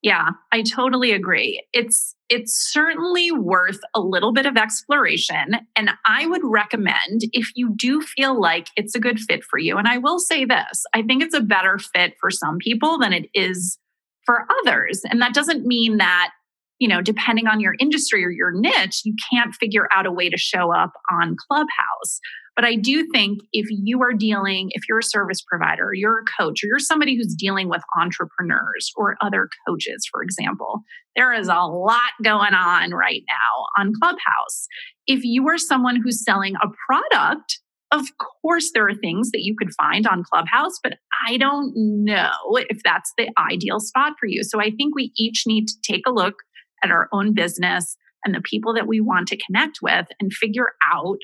Yeah, 0.01 0.29
I 0.53 0.61
totally 0.61 1.11
agree. 1.11 1.65
It's 1.73 2.15
it's 2.29 2.71
certainly 2.71 3.31
worth 3.31 3.79
a 3.95 3.99
little 3.99 4.31
bit 4.31 4.45
of 4.45 4.55
exploration 4.55 5.55
and 5.75 5.89
I 6.05 6.25
would 6.27 6.43
recommend 6.43 7.21
if 7.33 7.49
you 7.55 7.73
do 7.75 8.01
feel 8.01 8.39
like 8.39 8.67
it's 8.77 8.95
a 8.95 8.99
good 8.99 9.19
fit 9.19 9.43
for 9.43 9.59
you 9.59 9.77
and 9.77 9.87
I 9.87 9.97
will 9.97 10.19
say 10.19 10.45
this, 10.45 10.85
I 10.93 11.01
think 11.01 11.23
it's 11.23 11.35
a 11.35 11.41
better 11.41 11.79
fit 11.79 12.13
for 12.19 12.31
some 12.31 12.59
people 12.59 12.97
than 12.97 13.11
it 13.13 13.25
is 13.33 13.77
for 14.25 14.45
others. 14.61 15.01
And 15.09 15.21
that 15.21 15.33
doesn't 15.33 15.65
mean 15.65 15.97
that 15.97 16.31
you 16.79 16.87
know, 16.87 17.01
depending 17.01 17.47
on 17.47 17.59
your 17.59 17.75
industry 17.79 18.23
or 18.23 18.29
your 18.29 18.51
niche, 18.53 19.01
you 19.03 19.13
can't 19.31 19.53
figure 19.55 19.89
out 19.91 20.05
a 20.05 20.11
way 20.13 20.29
to 20.29 20.37
show 20.37 20.73
up 20.73 20.93
on 21.11 21.35
Clubhouse. 21.49 22.21
But 22.55 22.65
I 22.65 22.75
do 22.75 23.07
think 23.13 23.39
if 23.53 23.67
you 23.69 24.01
are 24.01 24.13
dealing, 24.13 24.69
if 24.71 24.83
you're 24.87 24.99
a 24.99 25.03
service 25.03 25.41
provider, 25.41 25.91
you're 25.93 26.19
a 26.19 26.41
coach, 26.41 26.63
or 26.63 26.67
you're 26.67 26.79
somebody 26.79 27.15
who's 27.15 27.35
dealing 27.35 27.69
with 27.69 27.81
entrepreneurs 27.99 28.91
or 28.95 29.15
other 29.21 29.49
coaches, 29.67 30.07
for 30.11 30.21
example, 30.21 30.81
there 31.15 31.33
is 31.33 31.47
a 31.47 31.61
lot 31.61 32.11
going 32.23 32.53
on 32.53 32.91
right 32.91 33.23
now 33.27 33.65
on 33.77 33.93
Clubhouse. 33.99 34.67
If 35.07 35.23
you 35.23 35.47
are 35.47 35.57
someone 35.57 36.01
who's 36.01 36.23
selling 36.23 36.55
a 36.55 36.67
product, 36.87 37.59
of 37.91 38.05
course, 38.41 38.71
there 38.73 38.87
are 38.87 38.93
things 38.93 39.31
that 39.31 39.41
you 39.41 39.55
could 39.57 39.73
find 39.73 40.05
on 40.05 40.23
Clubhouse, 40.23 40.79
but 40.83 40.93
I 41.27 41.37
don't 41.37 41.73
know 41.75 42.31
if 42.69 42.83
that's 42.83 43.11
the 43.17 43.29
ideal 43.39 43.79
spot 43.79 44.13
for 44.19 44.27
you. 44.27 44.43
So 44.43 44.61
I 44.61 44.71
think 44.71 44.95
we 44.95 45.11
each 45.17 45.43
need 45.47 45.67
to 45.67 45.73
take 45.83 46.03
a 46.05 46.11
look 46.11 46.35
at 46.83 46.91
our 46.91 47.09
own 47.11 47.33
business 47.33 47.97
and 48.23 48.35
the 48.35 48.41
people 48.41 48.73
that 48.73 48.87
we 48.87 49.01
want 49.01 49.27
to 49.29 49.37
connect 49.37 49.79
with 49.81 50.07
and 50.19 50.31
figure 50.33 50.73
out 50.93 51.17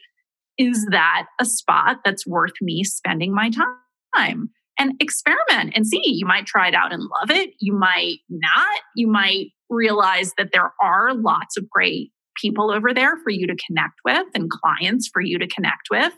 is 0.58 0.86
that 0.92 1.26
a 1.40 1.46
spot 1.46 1.98
that's 2.06 2.26
worth 2.26 2.54
me 2.62 2.84
spending 2.84 3.34
my 3.34 3.50
time? 3.50 4.50
And 4.78 4.94
experiment 5.00 5.74
and 5.74 5.88
see. 5.88 6.02
You 6.04 6.26
might 6.26 6.46
try 6.46 6.68
it 6.68 6.74
out 6.74 6.92
and 6.92 7.02
love 7.02 7.32
it. 7.32 7.52
You 7.60 7.74
might 7.74 8.18
not. 8.30 8.80
You 8.96 9.08
might 9.08 9.48
realize 9.70 10.34
that 10.38 10.50
there 10.52 10.74
are 10.82 11.14
lots 11.14 11.58
of 11.58 11.70
great 11.70 12.12
people 12.42 12.72
over 12.72 12.94
there 12.94 13.16
for 13.24 13.30
you 13.30 13.48
to 13.48 13.56
connect 13.68 13.96
with 14.04 14.28
and 14.36 14.50
clients 14.50 15.10
for 15.12 15.22
you 15.22 15.40
to 15.40 15.48
connect 15.48 15.88
with. 15.90 16.14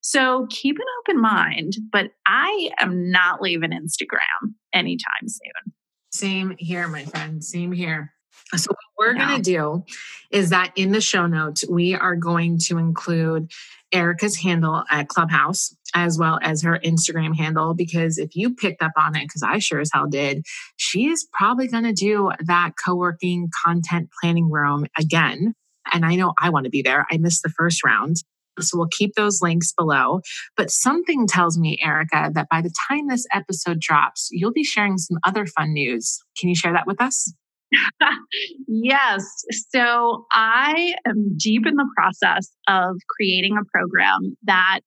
So 0.00 0.46
keep 0.50 0.76
an 0.78 0.84
open 1.00 1.20
mind, 1.20 1.74
but 1.90 2.12
I 2.24 2.70
am 2.78 3.10
not 3.10 3.42
leaving 3.42 3.70
Instagram 3.70 4.52
anytime 4.72 5.26
soon. 5.26 5.74
Same 6.12 6.54
here, 6.58 6.88
my 6.88 7.04
friend. 7.04 7.42
Same 7.42 7.72
here. 7.72 8.12
So, 8.56 8.70
what 8.70 9.06
we're 9.06 9.16
yeah. 9.16 9.28
going 9.28 9.42
to 9.42 9.50
do 9.50 9.84
is 10.30 10.50
that 10.50 10.72
in 10.76 10.92
the 10.92 11.00
show 11.00 11.26
notes, 11.26 11.64
we 11.68 11.94
are 11.94 12.16
going 12.16 12.58
to 12.58 12.78
include 12.78 13.50
Erica's 13.92 14.36
handle 14.36 14.84
at 14.90 15.08
Clubhouse 15.08 15.74
as 15.94 16.18
well 16.18 16.38
as 16.42 16.62
her 16.62 16.78
Instagram 16.84 17.36
handle. 17.36 17.74
Because 17.74 18.18
if 18.18 18.34
you 18.34 18.54
picked 18.54 18.82
up 18.82 18.92
on 18.96 19.16
it, 19.16 19.22
because 19.22 19.42
I 19.42 19.58
sure 19.58 19.80
as 19.80 19.90
hell 19.92 20.06
did, 20.08 20.44
she 20.76 21.06
is 21.06 21.26
probably 21.32 21.68
going 21.68 21.84
to 21.84 21.92
do 21.92 22.30
that 22.46 22.72
co 22.84 22.94
working 22.94 23.48
content 23.64 24.10
planning 24.20 24.50
room 24.50 24.86
again. 24.98 25.54
And 25.92 26.04
I 26.04 26.14
know 26.16 26.34
I 26.38 26.50
want 26.50 26.64
to 26.64 26.70
be 26.70 26.82
there. 26.82 27.06
I 27.10 27.16
missed 27.16 27.42
the 27.42 27.50
first 27.50 27.84
round. 27.84 28.16
So 28.60 28.76
we'll 28.76 28.88
keep 28.88 29.14
those 29.14 29.40
links 29.40 29.72
below. 29.72 30.20
But 30.56 30.70
something 30.70 31.26
tells 31.26 31.56
me, 31.56 31.78
Erica, 31.82 32.30
that 32.34 32.48
by 32.50 32.60
the 32.60 32.72
time 32.88 33.06
this 33.06 33.24
episode 33.32 33.80
drops, 33.80 34.28
you'll 34.32 34.52
be 34.52 34.64
sharing 34.64 34.98
some 34.98 35.18
other 35.24 35.46
fun 35.46 35.72
news. 35.72 36.18
Can 36.38 36.48
you 36.48 36.56
share 36.56 36.72
that 36.72 36.86
with 36.86 37.00
us? 37.00 37.32
yes. 38.68 39.24
So 39.70 40.26
I 40.32 40.94
am 41.06 41.36
deep 41.36 41.66
in 41.66 41.74
the 41.74 41.88
process 41.96 42.50
of 42.66 42.96
creating 43.16 43.56
a 43.56 43.64
program 43.72 44.36
that 44.44 44.80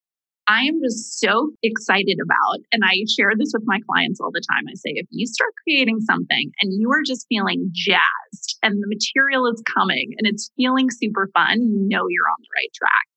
I 0.48 0.64
am 0.64 0.82
just 0.84 1.20
so 1.20 1.52
excited 1.64 2.18
about. 2.22 2.60
And 2.72 2.84
I 2.84 3.06
share 3.16 3.32
this 3.38 3.52
with 3.54 3.64
my 3.66 3.80
clients 3.88 4.20
all 4.20 4.32
the 4.34 4.44
time. 4.52 4.66
I 4.68 4.74
say, 4.74 4.92
if 4.96 5.08
you 5.10 5.28
start 5.28 5.52
creating 5.64 6.00
something 6.02 6.52
and 6.62 6.74
you 6.78 6.92
are 6.92 7.04
just 7.06 7.26
feeling 7.30 7.70
jazzed 7.74 8.58
and 8.64 8.82
the 8.82 8.88
material 8.88 9.48
is 9.48 9.64
coming 9.74 10.12
and 10.18 10.28
it's 10.28 10.52
feeling 10.58 10.90
super 10.90 11.30
fun, 11.34 11.62
you 11.62 11.88
know 11.88 12.06
you're 12.10 12.30
on 12.30 12.42
the 12.42 12.48
right 12.58 12.74
track. 12.76 13.08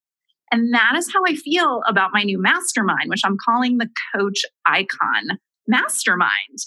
And 0.52 0.72
that 0.74 0.92
is 0.96 1.12
how 1.12 1.20
I 1.26 1.34
feel 1.34 1.80
about 1.88 2.10
my 2.12 2.22
new 2.22 2.40
mastermind, 2.40 3.08
which 3.08 3.22
I'm 3.24 3.38
calling 3.44 3.78
the 3.78 3.88
Coach 4.14 4.42
Icon 4.66 5.38
Mastermind. 5.66 6.58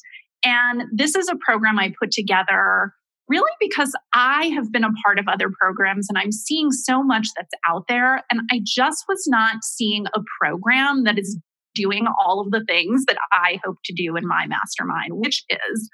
And 0.43 0.83
this 0.93 1.15
is 1.15 1.29
a 1.29 1.35
program 1.35 1.79
I 1.79 1.93
put 1.99 2.11
together 2.11 2.93
really 3.27 3.51
because 3.59 3.93
I 4.13 4.47
have 4.55 4.71
been 4.71 4.83
a 4.83 4.93
part 5.05 5.19
of 5.19 5.27
other 5.27 5.49
programs 5.59 6.07
and 6.09 6.17
I'm 6.17 6.31
seeing 6.31 6.71
so 6.71 7.03
much 7.03 7.27
that's 7.35 7.53
out 7.67 7.85
there. 7.87 8.23
And 8.31 8.41
I 8.51 8.61
just 8.63 9.03
was 9.09 9.25
not 9.27 9.63
seeing 9.63 10.05
a 10.15 10.21
program 10.39 11.03
that 11.03 11.19
is 11.19 11.37
doing 11.75 12.07
all 12.19 12.39
of 12.39 12.51
the 12.51 12.63
things 12.67 13.05
that 13.05 13.17
I 13.31 13.59
hope 13.63 13.77
to 13.85 13.93
do 13.93 14.15
in 14.15 14.27
my 14.27 14.47
mastermind, 14.47 15.11
which 15.11 15.43
is 15.49 15.89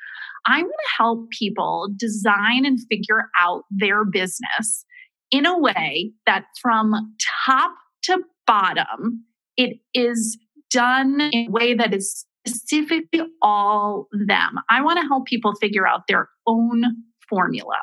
I'm 0.45 0.61
going 0.61 0.71
to 0.71 0.95
help 0.97 1.29
people 1.31 1.89
design 1.97 2.65
and 2.65 2.79
figure 2.89 3.29
out 3.39 3.63
their 3.69 4.05
business 4.05 4.85
in 5.31 5.45
a 5.45 5.57
way 5.57 6.11
that 6.25 6.45
from 6.61 6.93
top 7.47 7.73
to 8.03 8.19
bottom, 8.45 9.25
it 9.57 9.77
is 9.93 10.37
done 10.69 11.19
in 11.31 11.47
a 11.47 11.51
way 11.51 11.73
that 11.73 11.93
is 11.93 12.25
specifically 12.45 13.21
all 13.41 14.07
them. 14.11 14.55
I 14.69 14.81
want 14.81 14.99
to 14.99 15.07
help 15.07 15.25
people 15.25 15.53
figure 15.55 15.87
out 15.87 16.07
their 16.07 16.29
own 16.47 16.83
formula 17.29 17.77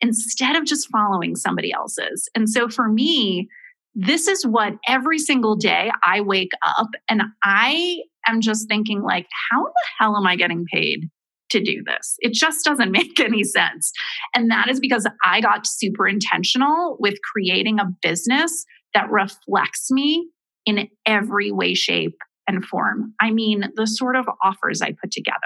instead 0.00 0.56
of 0.56 0.64
just 0.64 0.88
following 0.90 1.36
somebody 1.36 1.72
else's. 1.72 2.28
And 2.34 2.48
so 2.48 2.68
for 2.68 2.88
me, 2.88 3.48
this 3.94 4.28
is 4.28 4.46
what 4.46 4.74
every 4.86 5.18
single 5.18 5.56
day 5.56 5.90
I 6.02 6.20
wake 6.20 6.50
up 6.78 6.88
and 7.08 7.22
I 7.42 8.02
am 8.26 8.40
just 8.40 8.68
thinking 8.68 9.02
like 9.02 9.26
how 9.50 9.64
the 9.64 9.84
hell 9.98 10.16
am 10.16 10.26
I 10.26 10.36
getting 10.36 10.66
paid 10.72 11.08
to 11.50 11.60
do 11.60 11.82
this? 11.86 12.16
It 12.18 12.34
just 12.34 12.64
doesn't 12.64 12.90
make 12.92 13.18
any 13.20 13.42
sense. 13.42 13.92
And 14.34 14.50
that 14.50 14.68
is 14.68 14.80
because 14.80 15.08
I 15.24 15.40
got 15.40 15.66
super 15.66 16.06
intentional 16.06 16.96
with 17.00 17.14
creating 17.32 17.78
a 17.80 17.86
business 18.02 18.64
that 18.92 19.10
reflects 19.10 19.90
me 19.90 20.28
in 20.66 20.88
every 21.06 21.50
way 21.50 21.74
shape 21.74 22.16
and 22.48 22.64
form. 22.64 23.12
I 23.20 23.30
mean, 23.30 23.64
the 23.74 23.86
sort 23.86 24.16
of 24.16 24.26
offers 24.42 24.82
I 24.82 24.92
put 24.92 25.10
together, 25.10 25.36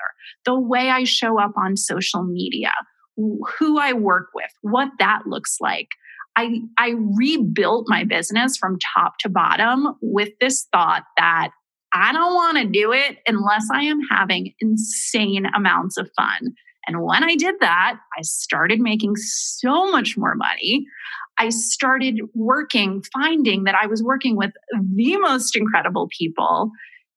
the 0.44 0.58
way 0.58 0.90
I 0.90 1.04
show 1.04 1.40
up 1.40 1.52
on 1.56 1.76
social 1.76 2.24
media, 2.24 2.72
who 3.16 3.78
I 3.78 3.92
work 3.92 4.28
with, 4.34 4.50
what 4.62 4.88
that 4.98 5.22
looks 5.26 5.56
like. 5.60 5.88
I, 6.36 6.60
I 6.78 6.94
rebuilt 7.18 7.86
my 7.88 8.04
business 8.04 8.56
from 8.56 8.78
top 8.94 9.18
to 9.20 9.28
bottom 9.28 9.96
with 10.00 10.30
this 10.40 10.66
thought 10.72 11.02
that 11.16 11.50
I 11.92 12.12
don't 12.12 12.34
want 12.34 12.58
to 12.58 12.64
do 12.66 12.92
it 12.92 13.18
unless 13.26 13.66
I 13.72 13.82
am 13.82 13.98
having 14.10 14.54
insane 14.60 15.46
amounts 15.54 15.96
of 15.96 16.08
fun. 16.16 16.54
And 16.86 17.02
when 17.02 17.24
I 17.24 17.34
did 17.34 17.56
that, 17.60 17.98
I 18.16 18.22
started 18.22 18.80
making 18.80 19.16
so 19.16 19.90
much 19.90 20.16
more 20.16 20.34
money. 20.34 20.86
I 21.36 21.48
started 21.50 22.20
working, 22.34 23.02
finding 23.12 23.64
that 23.64 23.74
I 23.74 23.86
was 23.86 24.02
working 24.02 24.36
with 24.36 24.52
the 24.72 25.16
most 25.18 25.56
incredible 25.56 26.08
people. 26.16 26.70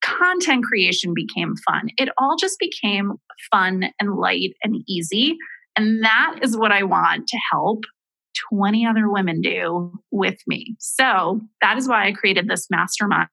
Content 0.04 0.66
creation 0.66 1.14
became 1.14 1.56
fun. 1.68 1.90
It 1.98 2.10
all 2.18 2.36
just 2.40 2.60
became 2.60 3.14
fun 3.52 3.86
and 4.00 4.16
light 4.16 4.52
and 4.64 4.84
easy. 4.88 5.38
And 5.76 6.04
that 6.04 6.40
is 6.42 6.58
what 6.58 6.72
I 6.72 6.84
want 6.84 7.28
to 7.28 7.40
help 7.52 7.84
20 8.52 8.86
other 8.86 9.10
women 9.10 9.42
do 9.42 9.92
with 10.12 10.38
me. 10.48 10.76
So 10.80 11.42
that 11.62 11.78
is 11.78 11.88
why 11.88 12.08
I 12.08 12.12
created 12.12 12.48
this 12.48 12.68
mastermind. 12.70 13.30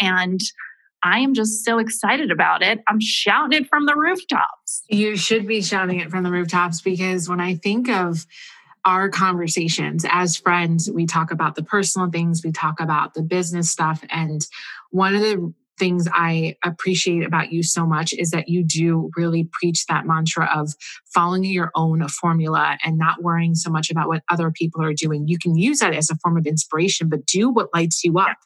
And 0.00 0.40
I 1.02 1.20
am 1.20 1.34
just 1.34 1.64
so 1.64 1.78
excited 1.78 2.30
about 2.30 2.62
it. 2.62 2.80
I'm 2.88 3.00
shouting 3.00 3.62
it 3.62 3.68
from 3.68 3.86
the 3.86 3.94
rooftops. 3.94 4.82
You 4.88 5.16
should 5.16 5.46
be 5.46 5.62
shouting 5.62 6.00
it 6.00 6.10
from 6.10 6.24
the 6.24 6.30
rooftops 6.30 6.80
because 6.80 7.28
when 7.28 7.40
I 7.40 7.54
think 7.54 7.88
of 7.88 8.26
our 8.84 9.08
conversations 9.08 10.04
as 10.08 10.36
friends, 10.36 10.90
we 10.90 11.06
talk 11.06 11.30
about 11.30 11.54
the 11.54 11.62
personal 11.62 12.10
things, 12.10 12.42
we 12.44 12.52
talk 12.52 12.80
about 12.80 13.14
the 13.14 13.22
business 13.22 13.70
stuff. 13.70 14.02
And 14.10 14.46
one 14.90 15.14
of 15.14 15.20
the 15.20 15.52
things 15.78 16.08
I 16.12 16.56
appreciate 16.64 17.24
about 17.24 17.52
you 17.52 17.62
so 17.62 17.86
much 17.86 18.12
is 18.12 18.30
that 18.30 18.48
you 18.48 18.64
do 18.64 19.10
really 19.16 19.48
preach 19.52 19.86
that 19.86 20.06
mantra 20.06 20.50
of 20.54 20.72
following 21.06 21.44
your 21.44 21.70
own 21.74 22.06
formula 22.08 22.76
and 22.84 22.98
not 22.98 23.22
worrying 23.22 23.54
so 23.54 23.70
much 23.70 23.90
about 23.90 24.08
what 24.08 24.22
other 24.30 24.50
people 24.50 24.82
are 24.82 24.92
doing. 24.92 25.28
You 25.28 25.38
can 25.38 25.56
use 25.56 25.78
that 25.78 25.94
as 25.94 26.10
a 26.10 26.16
form 26.16 26.36
of 26.36 26.46
inspiration, 26.46 27.08
but 27.08 27.26
do 27.26 27.48
what 27.48 27.68
lights 27.74 28.04
you 28.04 28.18
up. 28.18 28.36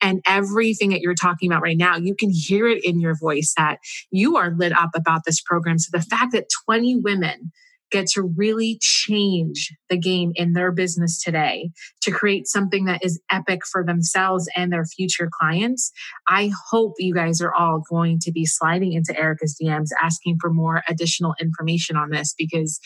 And 0.00 0.20
everything 0.26 0.90
that 0.90 1.00
you're 1.00 1.14
talking 1.14 1.50
about 1.50 1.62
right 1.62 1.76
now, 1.76 1.96
you 1.96 2.14
can 2.14 2.30
hear 2.30 2.68
it 2.68 2.84
in 2.84 3.00
your 3.00 3.16
voice 3.16 3.54
that 3.56 3.78
you 4.10 4.36
are 4.36 4.54
lit 4.56 4.76
up 4.76 4.90
about 4.94 5.22
this 5.24 5.40
program. 5.40 5.78
So 5.78 5.96
the 5.96 6.04
fact 6.04 6.32
that 6.32 6.46
20 6.66 6.96
women 6.96 7.52
get 7.94 8.08
to 8.08 8.22
really 8.22 8.76
change 8.80 9.72
the 9.88 9.96
game 9.96 10.32
in 10.34 10.52
their 10.52 10.72
business 10.72 11.22
today 11.22 11.70
to 12.02 12.10
create 12.10 12.48
something 12.48 12.86
that 12.86 13.04
is 13.04 13.20
epic 13.30 13.60
for 13.64 13.84
themselves 13.84 14.48
and 14.56 14.72
their 14.72 14.84
future 14.84 15.30
clients. 15.32 15.92
I 16.28 16.50
hope 16.70 16.94
you 16.98 17.14
guys 17.14 17.40
are 17.40 17.54
all 17.54 17.84
going 17.88 18.18
to 18.22 18.32
be 18.32 18.46
sliding 18.46 18.92
into 18.94 19.16
Erica's 19.16 19.56
DMs 19.62 19.90
asking 20.02 20.38
for 20.40 20.52
more 20.52 20.82
additional 20.88 21.36
information 21.40 21.96
on 21.96 22.10
this 22.10 22.34
because 22.36 22.80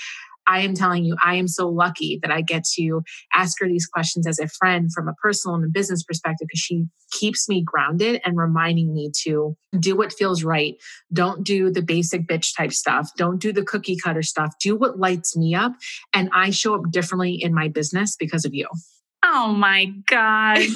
I 0.48 0.60
am 0.60 0.74
telling 0.74 1.04
you, 1.04 1.16
I 1.24 1.34
am 1.36 1.46
so 1.46 1.68
lucky 1.68 2.18
that 2.22 2.30
I 2.30 2.40
get 2.40 2.64
to 2.76 3.02
ask 3.34 3.60
her 3.60 3.68
these 3.68 3.86
questions 3.86 4.26
as 4.26 4.38
a 4.38 4.48
friend 4.48 4.90
from 4.92 5.08
a 5.08 5.14
personal 5.22 5.54
and 5.54 5.64
a 5.64 5.68
business 5.68 6.02
perspective 6.02 6.48
because 6.48 6.60
she 6.60 6.86
keeps 7.12 7.48
me 7.48 7.62
grounded 7.62 8.20
and 8.24 8.36
reminding 8.36 8.92
me 8.92 9.10
to 9.24 9.56
do 9.78 9.96
what 9.96 10.12
feels 10.12 10.42
right. 10.42 10.74
Don't 11.12 11.44
do 11.44 11.70
the 11.70 11.82
basic 11.82 12.26
bitch 12.26 12.56
type 12.56 12.72
stuff. 12.72 13.10
Don't 13.16 13.40
do 13.40 13.52
the 13.52 13.64
cookie 13.64 13.96
cutter 13.96 14.22
stuff. 14.22 14.54
Do 14.60 14.74
what 14.74 14.98
lights 14.98 15.36
me 15.36 15.54
up. 15.54 15.72
And 16.12 16.30
I 16.32 16.50
show 16.50 16.74
up 16.74 16.90
differently 16.90 17.34
in 17.34 17.54
my 17.54 17.68
business 17.68 18.16
because 18.16 18.44
of 18.44 18.54
you. 18.54 18.66
Oh 19.24 19.48
my 19.48 19.86
gosh. 20.06 20.68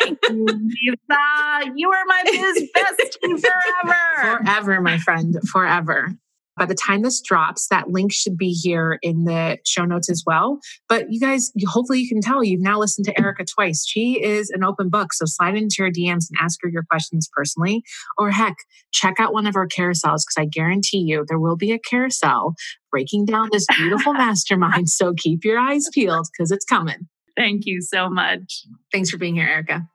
Thank 0.00 0.18
you, 0.28 0.44
Lisa. 0.44 1.72
You 1.74 1.90
are 1.90 2.04
my 2.06 2.22
biz 2.24 2.70
bestie 2.76 3.40
forever. 3.40 4.38
Forever, 4.44 4.80
my 4.80 4.98
friend. 4.98 5.36
Forever. 5.48 6.16
By 6.56 6.66
the 6.66 6.74
time 6.74 7.02
this 7.02 7.20
drops, 7.20 7.68
that 7.68 7.90
link 7.90 8.12
should 8.12 8.36
be 8.36 8.50
here 8.50 8.98
in 9.02 9.24
the 9.24 9.58
show 9.64 9.84
notes 9.84 10.10
as 10.10 10.22
well. 10.26 10.58
But 10.88 11.06
you 11.10 11.20
guys, 11.20 11.52
hopefully 11.66 12.00
you 12.00 12.08
can 12.08 12.20
tell 12.20 12.42
you've 12.42 12.60
now 12.60 12.78
listened 12.78 13.04
to 13.06 13.18
Erica 13.18 13.44
twice. 13.44 13.86
She 13.86 14.22
is 14.22 14.50
an 14.50 14.64
open 14.64 14.88
book. 14.88 15.12
So 15.12 15.26
slide 15.26 15.56
into 15.56 15.82
her 15.82 15.90
DMs 15.90 16.28
and 16.30 16.38
ask 16.40 16.58
her 16.62 16.68
your 16.68 16.84
questions 16.84 17.28
personally. 17.32 17.82
Or 18.16 18.30
heck, 18.30 18.56
check 18.92 19.14
out 19.18 19.32
one 19.32 19.46
of 19.46 19.56
our 19.56 19.68
carousels 19.68 20.24
because 20.24 20.36
I 20.38 20.46
guarantee 20.46 21.00
you 21.00 21.24
there 21.28 21.38
will 21.38 21.56
be 21.56 21.72
a 21.72 21.78
carousel 21.78 22.54
breaking 22.90 23.26
down 23.26 23.48
this 23.52 23.66
beautiful 23.76 24.12
mastermind. 24.14 24.88
So 24.88 25.12
keep 25.14 25.44
your 25.44 25.58
eyes 25.58 25.88
peeled 25.92 26.28
because 26.32 26.50
it's 26.50 26.64
coming. 26.64 27.08
Thank 27.36 27.66
you 27.66 27.82
so 27.82 28.08
much. 28.08 28.64
Thanks 28.90 29.10
for 29.10 29.18
being 29.18 29.34
here, 29.34 29.46
Erica. 29.46 29.86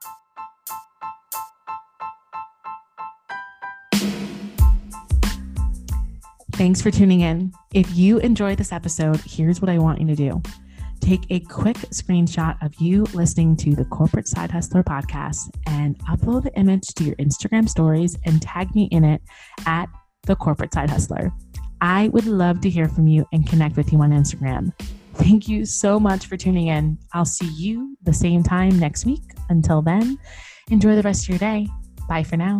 Thanks 6.61 6.79
for 6.79 6.91
tuning 6.91 7.21
in. 7.21 7.51
If 7.73 7.97
you 7.97 8.19
enjoyed 8.19 8.59
this 8.59 8.71
episode, 8.71 9.19
here's 9.25 9.59
what 9.59 9.69
I 9.71 9.79
want 9.79 9.99
you 9.99 10.05
to 10.05 10.15
do 10.15 10.43
take 10.99 11.25
a 11.31 11.39
quick 11.39 11.77
screenshot 11.89 12.55
of 12.63 12.71
you 12.75 13.01
listening 13.15 13.55
to 13.57 13.73
the 13.73 13.85
Corporate 13.85 14.27
Side 14.27 14.51
Hustler 14.51 14.83
podcast 14.83 15.49
and 15.65 15.97
upload 16.05 16.43
the 16.43 16.53
image 16.53 16.85
to 16.89 17.03
your 17.03 17.15
Instagram 17.15 17.67
stories 17.67 18.15
and 18.27 18.43
tag 18.43 18.75
me 18.75 18.83
in 18.91 19.03
it 19.03 19.23
at 19.65 19.89
the 20.27 20.35
Corporate 20.35 20.71
Side 20.71 20.91
Hustler. 20.91 21.33
I 21.81 22.09
would 22.09 22.27
love 22.27 22.61
to 22.61 22.69
hear 22.69 22.87
from 22.87 23.07
you 23.07 23.25
and 23.33 23.49
connect 23.49 23.75
with 23.75 23.91
you 23.91 23.99
on 23.99 24.11
Instagram. 24.11 24.71
Thank 25.15 25.47
you 25.47 25.65
so 25.65 25.99
much 25.99 26.27
for 26.27 26.37
tuning 26.37 26.67
in. 26.67 26.99
I'll 27.13 27.25
see 27.25 27.49
you 27.53 27.97
the 28.03 28.13
same 28.13 28.43
time 28.43 28.77
next 28.77 29.03
week. 29.07 29.23
Until 29.49 29.81
then, 29.81 30.19
enjoy 30.69 30.95
the 30.95 31.01
rest 31.01 31.23
of 31.23 31.29
your 31.29 31.39
day. 31.39 31.67
Bye 32.07 32.21
for 32.21 32.37
now. 32.37 32.59